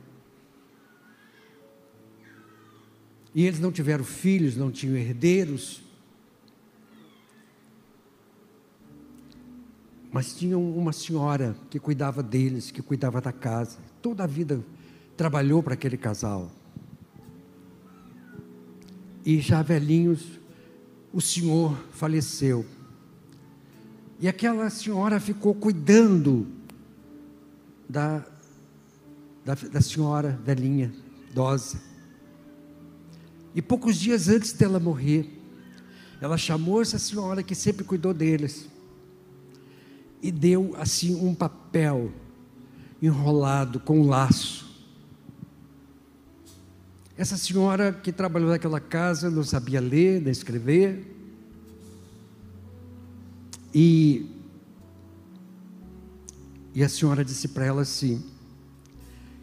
[3.34, 5.82] E eles não tiveram filhos, não tinham herdeiros.
[10.11, 13.76] Mas tinham uma senhora que cuidava deles, que cuidava da casa.
[14.01, 14.64] Toda a vida
[15.18, 16.51] trabalhou para aquele casal.
[19.22, 20.40] E já velhinhos,
[21.12, 22.64] o senhor faleceu.
[24.18, 26.56] E aquela senhora ficou cuidando
[27.89, 28.24] da,
[29.45, 30.93] da, da senhora velhinha,
[31.30, 31.80] idosa.
[33.55, 35.30] E poucos dias antes dela morrer,
[36.20, 38.68] ela chamou essa senhora que sempre cuidou deles
[40.22, 42.12] e deu assim um papel
[43.01, 44.66] enrolado com um laço.
[47.16, 51.14] Essa senhora que trabalhou naquela casa não sabia ler nem escrever.
[53.74, 54.36] E
[56.77, 58.22] e a senhora disse para ela assim: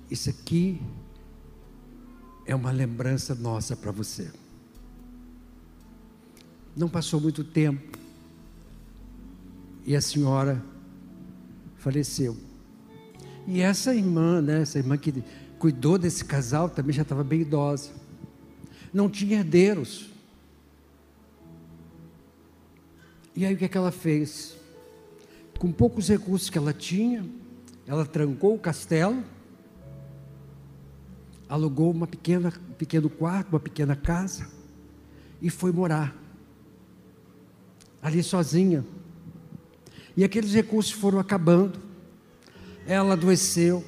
[0.08, 0.80] Isso aqui
[2.46, 4.32] é uma lembrança nossa para você.
[6.78, 7.98] Não passou muito tempo
[9.84, 10.64] e a senhora
[11.78, 12.38] faleceu.
[13.48, 15.24] E essa irmã, né, essa irmã que
[15.58, 17.94] cuidou desse casal, também já estava bem idosa.
[18.94, 20.08] Não tinha herdeiros.
[23.36, 24.56] E aí o que, é que ela fez?
[25.64, 27.26] Com poucos recursos que ela tinha,
[27.88, 29.24] ela trancou o castelo,
[31.48, 34.46] alugou uma pequena, um pequeno quarto, uma pequena casa
[35.42, 36.14] e foi morar
[38.02, 38.84] ali sozinha.
[40.18, 41.80] E aqueles recursos foram acabando.
[42.86, 43.86] Ela adoeceu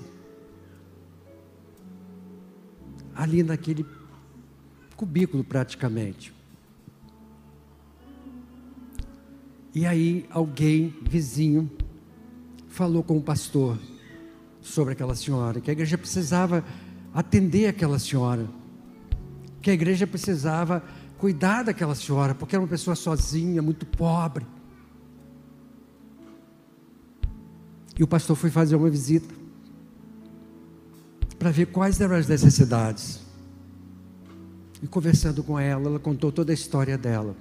[3.14, 3.86] ali naquele
[4.96, 6.34] cubículo praticamente.
[9.76, 11.70] E aí alguém, vizinho,
[12.70, 13.78] falou com o pastor
[14.62, 16.64] sobre aquela senhora, que a igreja precisava
[17.14, 18.48] atender aquela senhora,
[19.62, 20.82] que a igreja precisava
[21.18, 24.46] cuidar daquela senhora, porque era uma pessoa sozinha, muito pobre.
[28.00, 29.34] E o pastor foi fazer uma visita
[31.38, 33.20] para ver quais eram as necessidades.
[34.82, 37.36] E conversando com ela, ela contou toda a história dela.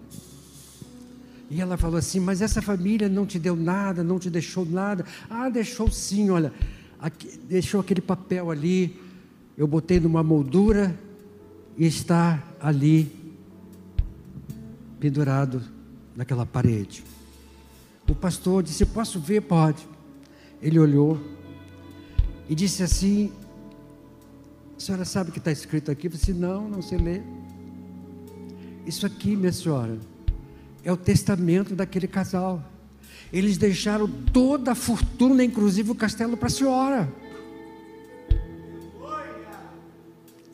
[1.51, 5.05] E ela falou assim: Mas essa família não te deu nada, não te deixou nada.
[5.29, 6.53] Ah, deixou sim, olha,
[6.99, 9.01] aqui, deixou aquele papel ali.
[9.57, 10.99] Eu botei numa moldura
[11.77, 13.11] e está ali,
[14.99, 15.63] pendurado
[16.17, 17.05] naquela parede.
[18.09, 19.43] O pastor disse: Posso ver?
[19.43, 19.87] Pode.
[20.63, 21.21] Ele olhou
[22.49, 23.31] e disse assim:
[24.77, 26.07] A senhora sabe o que está escrito aqui?
[26.07, 27.23] Eu disse: Não, não sei ler.
[28.87, 29.99] Isso aqui, minha senhora
[30.85, 32.63] é o testamento daquele casal.
[33.33, 37.13] Eles deixaram toda a fortuna, inclusive o castelo, para a senhora.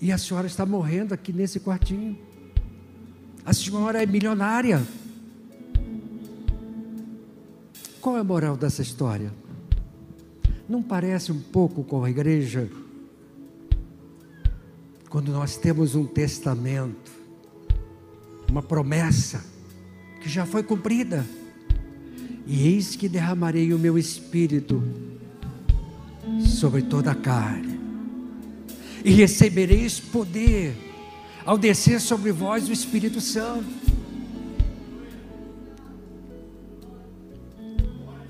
[0.01, 2.17] E a senhora está morrendo aqui nesse quartinho.
[3.45, 4.83] A senhora é milionária.
[8.01, 9.31] Qual é a moral dessa história?
[10.67, 12.71] Não parece um pouco com a igreja?
[15.11, 17.11] Quando nós temos um testamento,
[18.49, 19.45] uma promessa,
[20.21, 21.27] que já foi cumprida.
[22.47, 24.83] E eis que derramarei o meu espírito
[26.45, 27.79] sobre toda a carne,
[29.05, 30.77] e recebereis poder
[31.45, 33.69] ao descer sobre vós o Espírito Santo.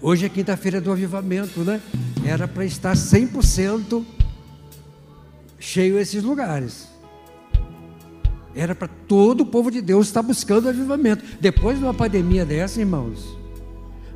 [0.01, 1.81] Hoje é quinta-feira do avivamento, né?
[2.25, 4.05] Era para estar 100%
[5.59, 6.89] cheio esses lugares.
[8.55, 11.25] Era para todo o povo de Deus estar buscando avivamento.
[11.41, 13.37] Depois de uma pandemia dessa, irmãos,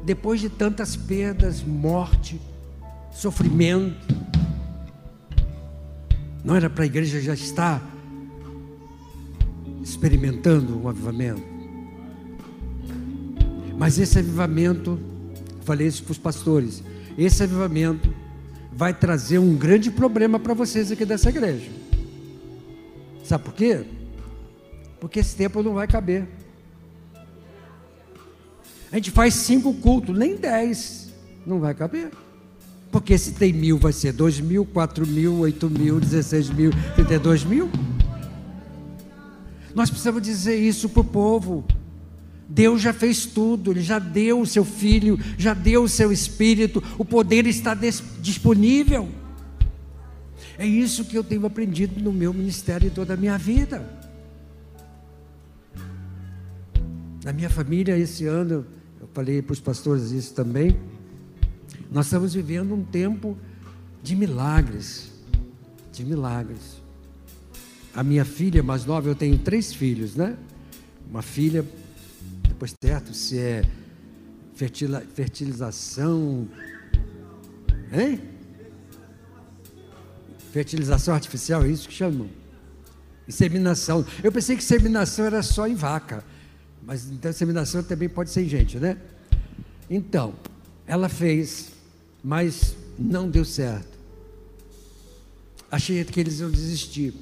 [0.05, 2.41] depois de tantas perdas, morte,
[3.12, 4.14] sofrimento,
[6.45, 7.82] não era para a igreja já estar
[9.82, 11.43] experimentando um avivamento?
[13.78, 14.99] Mas esse avivamento,
[15.62, 16.82] falei isso para os pastores,
[17.16, 18.12] esse avivamento
[18.72, 21.70] vai trazer um grande problema para vocês aqui dessa igreja.
[23.24, 23.85] Sabe por quê?
[25.05, 26.26] Porque esse tempo não vai caber.
[28.90, 31.12] A gente faz cinco cultos, nem dez,
[31.46, 32.11] não vai caber.
[32.90, 37.12] Porque se tem mil, vai ser dois mil, quatro mil, oito mil, dezesseis mil, trinta
[37.12, 37.68] e dois mil.
[39.74, 41.66] Nós precisamos dizer isso para o povo.
[42.48, 46.82] Deus já fez tudo, Ele já deu o seu Filho, já deu o seu Espírito,
[46.96, 47.76] o poder está
[48.22, 49.07] disponível.
[50.57, 54.02] É isso que eu tenho aprendido no meu ministério e toda a minha vida.
[57.24, 58.66] Na minha família, esse ano,
[59.00, 60.78] eu falei para os pastores isso também,
[61.90, 63.34] nós estamos vivendo um tempo
[64.02, 65.10] de milagres.
[65.90, 66.82] De milagres.
[67.94, 70.36] A minha filha mais nova, eu tenho três filhos, né?
[71.08, 71.64] Uma filha,
[72.46, 73.62] depois certo, se é
[74.54, 76.46] fertilização.
[77.90, 78.20] Hein?
[80.52, 82.28] Fertilização artificial, é isso que chamam.
[83.26, 84.04] Inseminação.
[84.22, 86.22] Eu pensei que inseminação era só em vaca.
[86.87, 88.99] Mas inseminação também pode ser gente, né?
[89.89, 90.35] Então,
[90.87, 91.72] ela fez,
[92.22, 93.99] mas não deu certo.
[95.70, 97.14] Achei que eles iam desistir.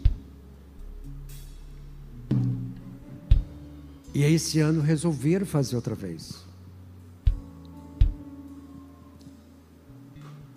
[4.15, 6.45] E aí, esse ano resolveram fazer outra vez.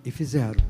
[0.04, 0.64] E fizeram.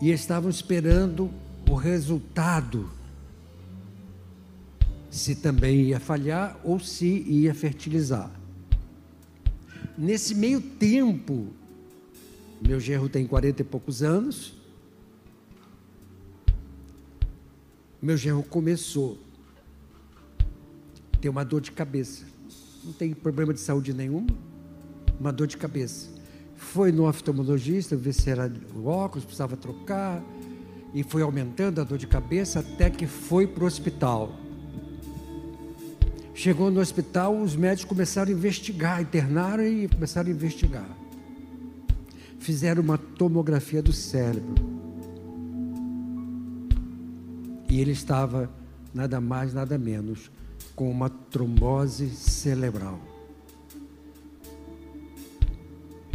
[0.00, 1.30] E estavam esperando
[1.70, 2.90] o resultado
[5.12, 8.30] se também ia falhar ou se ia fertilizar.
[9.96, 11.48] Nesse meio tempo,
[12.66, 14.54] meu genro tem quarenta e poucos anos,
[18.00, 19.18] meu genro começou
[21.12, 22.24] a ter uma dor de cabeça.
[22.82, 24.26] Não tem problema de saúde nenhum,
[25.20, 26.08] uma dor de cabeça.
[26.56, 30.24] Foi no oftalmologista ver se era o óculos, precisava trocar,
[30.94, 34.38] e foi aumentando a dor de cabeça até que foi para o hospital.
[36.34, 40.88] Chegou no hospital, os médicos começaram a investigar, internaram e começaram a investigar.
[42.38, 44.54] Fizeram uma tomografia do cérebro.
[47.68, 48.50] E ele estava
[48.94, 50.30] nada mais, nada menos
[50.74, 52.98] com uma trombose cerebral.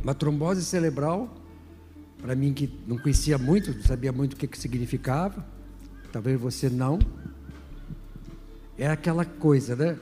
[0.03, 1.33] Uma trombose cerebral,
[2.21, 5.45] para mim que não conhecia muito, não sabia muito o que, que significava,
[6.11, 6.99] talvez você não,
[8.77, 9.97] é aquela coisa, né?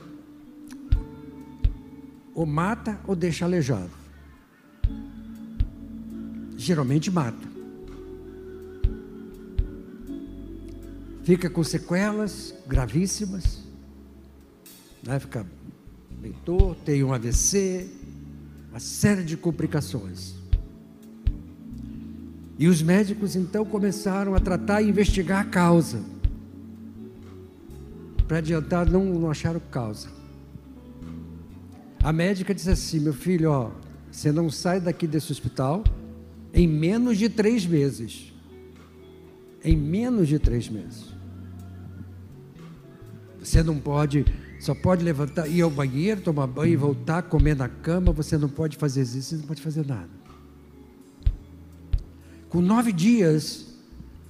[2.34, 3.90] Ou mata ou deixa aleijado.
[6.56, 7.56] Geralmente mata.
[11.24, 13.64] Fica com sequelas gravíssimas.
[15.02, 15.18] Né?
[15.18, 15.46] Fica
[16.20, 17.88] mentor, tem um AVC,
[18.70, 20.34] uma série de complicações.
[22.58, 26.00] E os médicos então começaram a tratar e investigar a causa.
[28.26, 30.08] Para adiantar, não, não acharam causa.
[32.02, 33.70] A médica disse assim: meu filho, ó,
[34.10, 35.84] você não sai daqui desse hospital
[36.52, 38.32] em menos de três meses.
[39.62, 41.04] Em menos de três meses.
[43.38, 44.24] Você não pode,
[44.58, 48.10] só pode levantar, ir ao banheiro, tomar banho e voltar, comer na cama.
[48.12, 50.08] Você não pode fazer isso, você não pode fazer nada.
[52.48, 53.74] Com nove dias,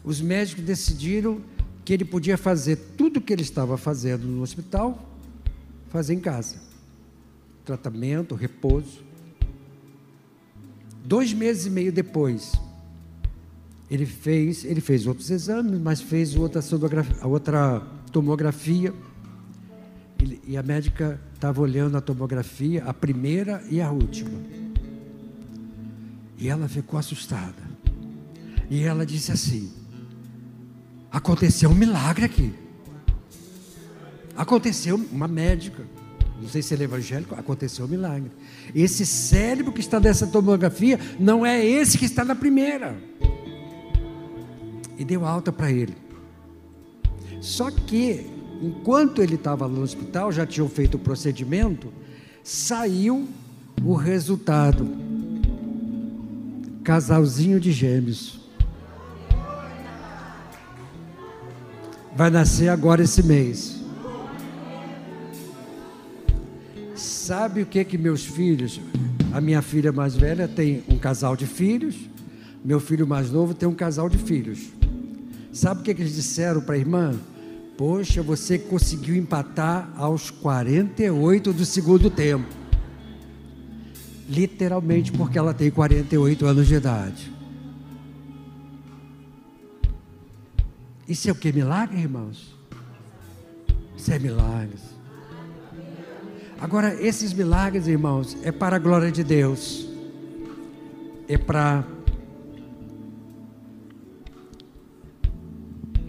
[0.03, 1.41] os médicos decidiram
[1.87, 5.09] que ele podia fazer tudo o que ele estava fazendo no hospital,
[5.89, 6.57] fazer em casa.
[7.65, 9.05] Tratamento, repouso.
[11.05, 12.55] Dois meses e meio depois,
[13.89, 16.61] ele fez, ele fez outros exames, mas fez outra,
[17.23, 17.81] outra
[18.11, 18.93] tomografia.
[20.45, 24.41] E a médica estava olhando a tomografia, a primeira e a última.
[26.37, 27.63] E ela ficou assustada.
[28.69, 29.71] E ela disse assim:
[31.11, 32.53] Aconteceu um milagre aqui.
[34.37, 35.83] Aconteceu uma médica.
[36.41, 38.31] Não sei se ele é evangélico, aconteceu um milagre.
[38.75, 42.97] Esse cérebro que está nessa tomografia não é esse que está na primeira.
[44.99, 45.97] E deu alta para ele.
[47.41, 48.27] Só que,
[48.61, 51.93] enquanto ele estava no hospital, já tinham feito o procedimento,
[52.43, 53.27] saiu
[53.83, 54.89] o resultado.
[56.85, 58.46] Casalzinho de gêmeos.
[62.17, 63.77] Vai nascer agora esse mês.
[66.95, 68.81] Sabe o que que meus filhos,
[69.33, 71.95] a minha filha mais velha tem um casal de filhos,
[72.65, 74.71] meu filho mais novo tem um casal de filhos.
[75.53, 77.15] Sabe o que, que eles disseram para a irmã?
[77.77, 82.49] Poxa, você conseguiu empatar aos 48 do segundo tempo.
[84.27, 87.36] Literalmente porque ela tem 48 anos de idade.
[91.09, 91.53] Isso é o que?
[91.53, 92.55] Milagre, irmãos?
[93.97, 94.81] Isso é milagres.
[96.61, 99.89] Agora, esses milagres, irmãos, é para a glória de Deus.
[101.29, 101.85] É para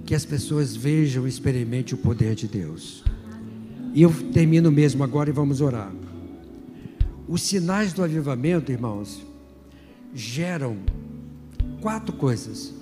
[0.05, 3.03] que as pessoas vejam e experimentem o poder de Deus.
[3.93, 5.91] E eu termino mesmo agora e vamos orar.
[7.27, 9.21] Os sinais do avivamento, irmãos,
[10.13, 10.77] geram
[11.81, 12.76] quatro coisas.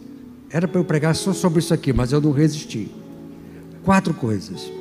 [0.56, 2.90] Era para eu pregar só sobre isso aqui, mas eu não resisti.
[3.84, 4.72] Quatro coisas.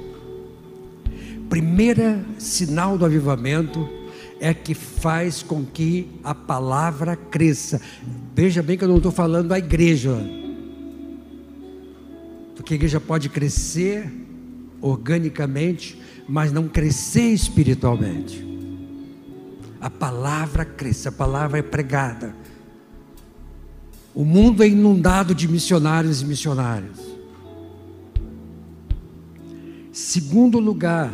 [1.51, 3.89] Primeira sinal do avivamento
[4.39, 7.81] é que faz com que a palavra cresça.
[8.37, 10.17] Veja bem que eu não estou falando da igreja,
[12.55, 14.09] porque a igreja pode crescer
[14.81, 18.47] organicamente, mas não crescer espiritualmente.
[19.81, 22.33] A palavra cresce, a palavra é pregada.
[24.15, 26.99] O mundo é inundado de missionários e missionários.
[29.93, 31.13] Segundo lugar,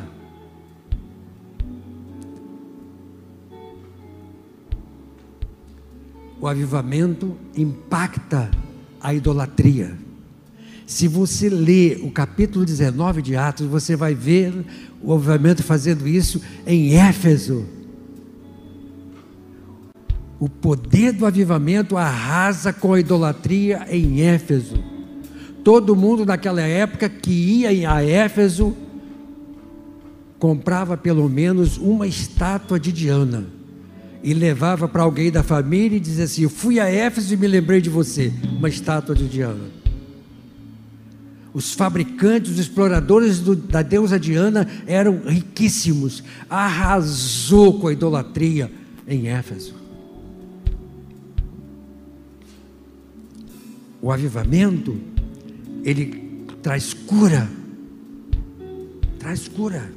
[6.41, 8.51] o avivamento impacta
[9.01, 9.97] a idolatria.
[10.87, 14.53] Se você lê o capítulo 19 de Atos, você vai ver
[15.01, 17.80] o avivamento fazendo isso em Éfeso.
[20.41, 24.83] O poder do avivamento arrasa com a idolatria em Éfeso.
[25.63, 28.75] Todo mundo naquela época que ia a Éfeso
[30.39, 33.47] comprava pelo menos uma estátua de Diana
[34.23, 37.47] e levava para alguém da família e dizia assim: Eu fui a Éfeso e me
[37.47, 39.69] lembrei de você, uma estátua de Diana.
[41.53, 48.71] Os fabricantes, os exploradores do, da deusa Diana eram riquíssimos, arrasou com a idolatria
[49.07, 49.80] em Éfeso.
[54.03, 54.99] O avivamento,
[55.85, 57.49] ele traz cura,
[59.19, 59.93] traz cura.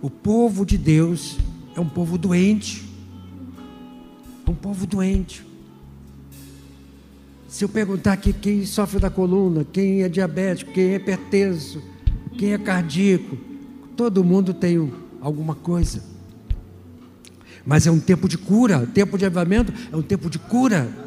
[0.00, 1.36] O povo de Deus
[1.74, 2.84] é um povo doente,
[4.46, 5.44] é um povo doente.
[7.48, 11.82] Se eu perguntar aqui quem sofre da coluna, quem é diabético, quem é hipertenso,
[12.38, 13.36] quem é cardíaco,
[13.96, 16.02] todo mundo tem alguma coisa.
[17.64, 21.05] Mas é um tempo de cura, o tempo de avivamento é um tempo de cura.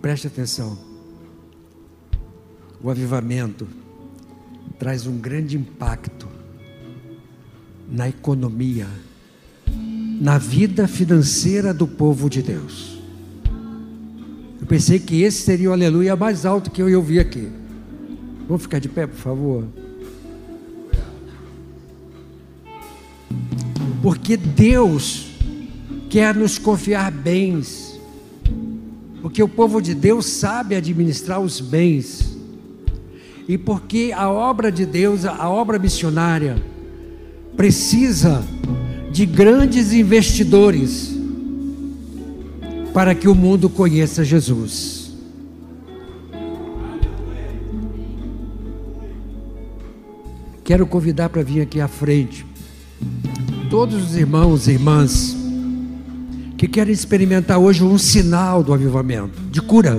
[0.00, 0.78] Preste atenção:
[2.82, 3.66] o avivamento
[4.78, 6.26] traz um grande impacto
[7.90, 8.86] na economia,
[10.20, 12.98] na vida financeira do povo de Deus.
[14.60, 17.50] Eu pensei que esse seria o aleluia mais alto que eu ouvi aqui.
[18.46, 19.64] Vamos ficar de pé, por favor?
[24.02, 25.30] Porque Deus
[26.08, 27.89] quer nos confiar bens
[29.20, 32.36] porque o povo de Deus sabe administrar os bens,
[33.48, 36.62] e porque a obra de Deus, a obra missionária,
[37.56, 38.44] precisa
[39.10, 41.14] de grandes investidores
[42.94, 45.10] para que o mundo conheça Jesus.
[50.64, 52.46] Quero convidar para vir aqui à frente
[53.68, 55.39] todos os irmãos e irmãs
[56.60, 59.98] que querem experimentar hoje um sinal do avivamento, de cura.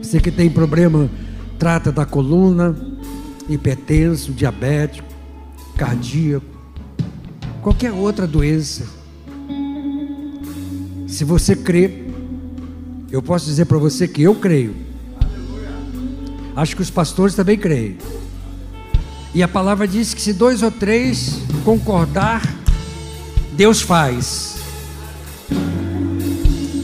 [0.00, 1.10] Você que tem problema,
[1.58, 2.72] trata da coluna,
[3.48, 5.08] hipertenso, diabético,
[5.76, 6.46] cardíaco,
[7.62, 8.84] qualquer outra doença.
[11.08, 12.04] Se você crê,
[13.10, 14.76] eu posso dizer para você que eu creio.
[16.54, 17.98] Acho que os pastores também creem.
[19.34, 22.40] E a palavra diz que se dois ou três concordar,
[23.56, 24.55] Deus faz.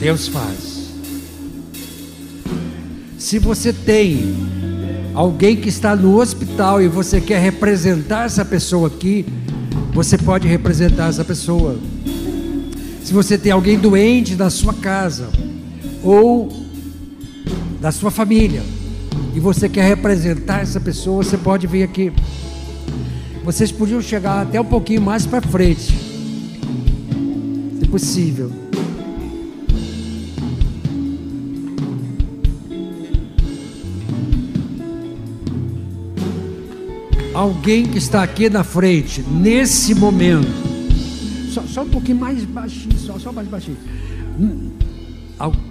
[0.03, 0.83] Deus faz.
[3.17, 4.35] Se você tem
[5.15, 9.25] alguém que está no hospital e você quer representar essa pessoa aqui,
[9.95, 11.79] você pode representar essa pessoa.
[13.05, 15.29] Se você tem alguém doente na sua casa
[16.03, 16.53] ou
[17.81, 18.65] da sua família
[19.37, 22.13] e você quer representar essa pessoa, você pode vir aqui.
[23.45, 25.97] Vocês podiam chegar até um pouquinho mais para frente,
[27.79, 28.72] se possível.
[37.35, 40.49] Alguém que está aqui na frente, nesse momento,
[41.53, 43.77] só, só um pouquinho mais baixinho, só, só mais baixinho.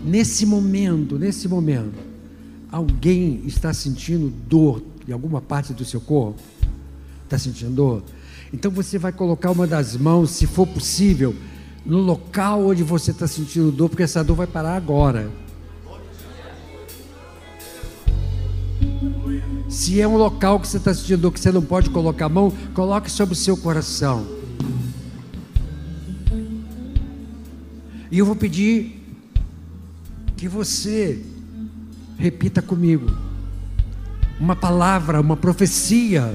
[0.03, 1.97] Nesse momento, nesse momento,
[2.71, 6.39] alguém está sentindo dor em alguma parte do seu corpo?
[7.23, 8.03] Está sentindo dor?
[8.53, 11.33] Então você vai colocar uma das mãos, se for possível,
[11.85, 15.31] no local onde você está sentindo dor, porque essa dor vai parar agora.
[19.81, 22.53] Se é um local que você está sentindo que você não pode colocar a mão,
[22.75, 24.27] coloque sobre o seu coração.
[28.11, 29.03] E eu vou pedir
[30.37, 31.25] que você
[32.15, 33.07] repita comigo
[34.39, 36.31] uma palavra, uma profecia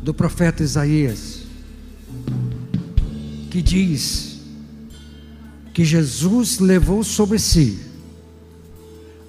[0.00, 1.40] do profeta Isaías,
[3.50, 4.38] que diz
[5.74, 7.80] que Jesus levou sobre si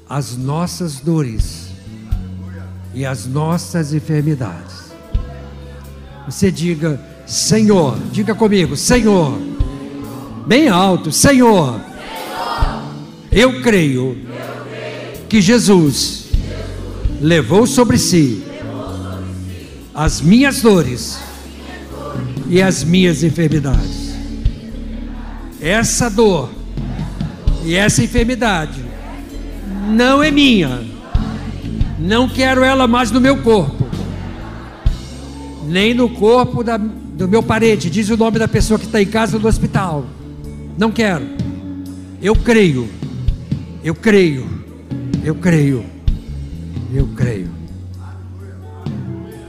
[0.07, 1.62] as nossas dores
[2.93, 4.93] e as nossas enfermidades.
[6.25, 9.37] Você diga, Senhor, diga comigo, Senhor,
[10.45, 11.81] bem alto, Senhor,
[13.31, 14.17] eu creio
[15.27, 16.25] que Jesus
[17.19, 18.43] levou sobre si
[19.93, 21.19] as minhas dores
[22.47, 24.13] e as minhas enfermidades.
[25.59, 26.49] Essa dor
[27.63, 28.83] e essa enfermidade
[29.89, 30.92] não é minha.
[32.03, 33.87] Não quero ela mais no meu corpo,
[35.65, 37.89] nem no corpo da, do meu parente.
[37.89, 40.05] Diz o nome da pessoa que está em casa no hospital.
[40.77, 41.25] Não quero.
[42.21, 42.89] Eu creio.
[43.81, 44.45] Eu creio.
[45.23, 45.85] Eu creio.
[46.93, 47.49] Eu creio.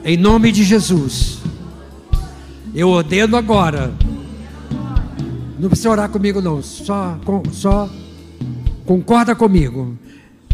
[0.04, 1.38] Em nome de Jesus.
[2.72, 3.92] Eu ordeno agora.
[5.58, 6.62] Não precisa orar comigo, não.
[6.62, 7.18] Só,
[7.50, 7.90] só
[8.86, 9.98] concorda comigo.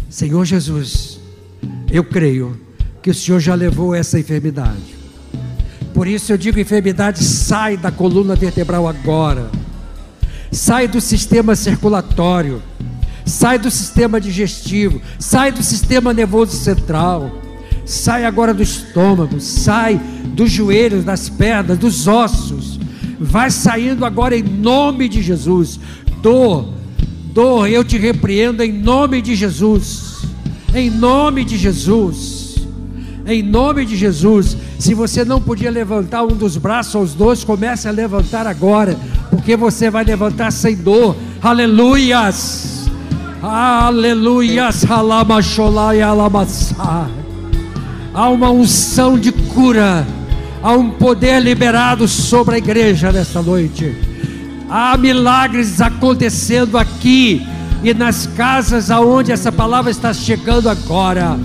[0.09, 1.10] Senhor Jesus,
[1.91, 2.59] eu creio
[3.03, 4.99] que o Senhor já levou essa enfermidade.
[5.95, 9.51] Por isso eu digo: enfermidade, sai da coluna vertebral agora.
[10.53, 12.63] Sai do sistema circulatório.
[13.25, 15.01] Sai do sistema digestivo.
[15.19, 17.41] Sai do sistema nervoso central
[17.91, 22.79] sai agora do estômago, sai dos joelhos, das pernas, dos ossos,
[23.19, 25.81] vai saindo agora em nome de Jesus.
[26.23, 26.73] Dor,
[27.33, 30.10] dor, eu te repreendo em nome de Jesus,
[30.75, 32.57] em nome de Jesus,
[33.27, 34.57] em nome de Jesus.
[34.79, 38.97] Se você não podia levantar um dos braços aos dois, comece a levantar agora,
[39.29, 41.17] porque você vai levantar sem dor.
[41.43, 42.89] Aleluias!
[43.43, 44.85] Aleluias!
[48.13, 50.07] Há uma unção de cura,
[50.63, 53.97] há um poder liberado sobre a igreja nesta noite.
[54.69, 57.45] Há milagres acontecendo aqui
[57.83, 61.39] e nas casas aonde essa palavra está chegando agora.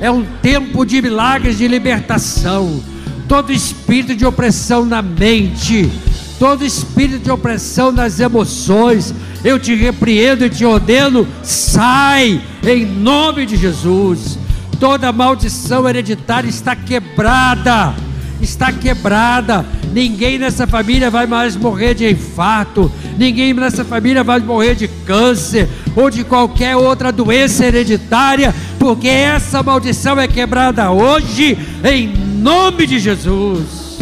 [0.00, 2.82] É um tempo de milagres de libertação.
[3.28, 5.90] Todo espírito de opressão na mente,
[6.38, 9.14] todo espírito de opressão nas emoções,
[9.44, 14.38] eu te repreendo e te ordeno, sai em nome de Jesus
[14.82, 17.94] toda maldição hereditária está quebrada.
[18.42, 19.64] Está quebrada.
[19.92, 22.90] Ninguém nessa família vai mais morrer de infarto.
[23.16, 29.62] Ninguém nessa família vai morrer de câncer ou de qualquer outra doença hereditária, porque essa
[29.62, 33.98] maldição é quebrada hoje, em nome de Jesus.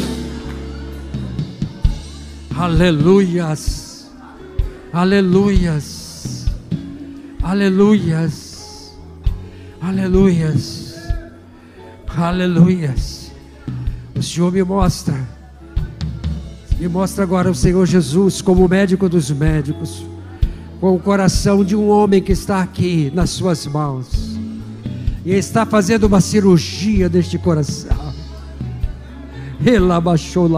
[2.57, 4.11] Aleluias.
[4.93, 6.47] Aleluias.
[7.43, 8.97] Aleluias.
[9.83, 10.95] Aleluias.
[12.17, 13.20] Aleluias.
[14.21, 15.19] O Senhor me mostra.
[16.79, 20.05] Me mostra agora o Senhor Jesus como médico dos médicos.
[20.79, 24.39] Com o coração de um homem que está aqui nas suas mãos.
[25.25, 27.97] E está fazendo uma cirurgia deste coração.
[29.65, 30.51] Ele abaixou,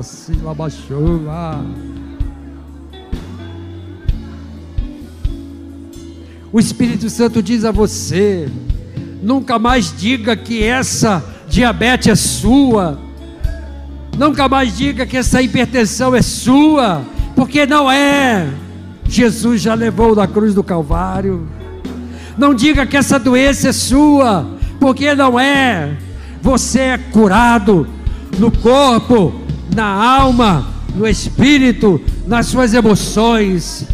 [0.00, 1.28] assim, abaixou.
[1.28, 1.62] Ah.
[6.50, 8.48] O Espírito Santo diz a você:
[9.22, 12.98] nunca mais diga que essa diabetes é sua,
[14.16, 17.02] nunca mais diga que essa hipertensão é sua,
[17.34, 18.46] porque não é.
[19.06, 21.48] Jesus já levou na cruz do Calvário.
[22.36, 24.46] Não diga que essa doença é sua,
[24.78, 25.96] porque não é.
[26.42, 27.86] Você é curado
[28.38, 29.34] no corpo,
[29.74, 33.86] na alma, no espírito, nas suas emoções.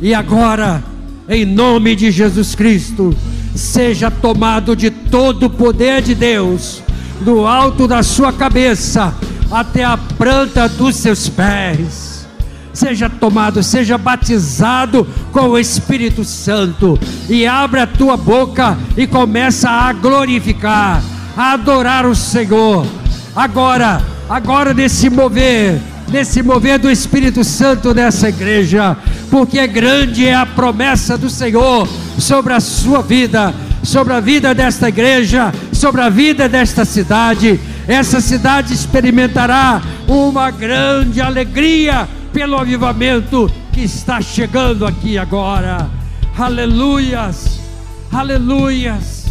[0.00, 0.82] E agora
[1.28, 3.14] em nome de Jesus Cristo,
[3.54, 6.82] seja tomado de todo o poder de Deus,
[7.20, 9.14] do alto da sua cabeça
[9.50, 12.26] até a planta dos seus pés.
[12.72, 16.98] Seja tomado, seja batizado com o Espírito Santo
[17.28, 21.00] e abre a tua boca e começa a glorificar,
[21.36, 22.84] a adorar o Senhor.
[23.36, 28.96] Agora, agora nesse mover, nesse mover do Espírito Santo nessa igreja,
[29.30, 31.88] porque grande é a promessa do Senhor
[32.18, 33.54] sobre a sua vida,
[33.84, 37.60] sobre a vida desta igreja, sobre a vida desta cidade.
[37.86, 45.88] Essa cidade experimentará uma grande alegria pelo avivamento que está chegando aqui agora.
[46.36, 47.60] Aleluias,
[48.10, 49.23] aleluias.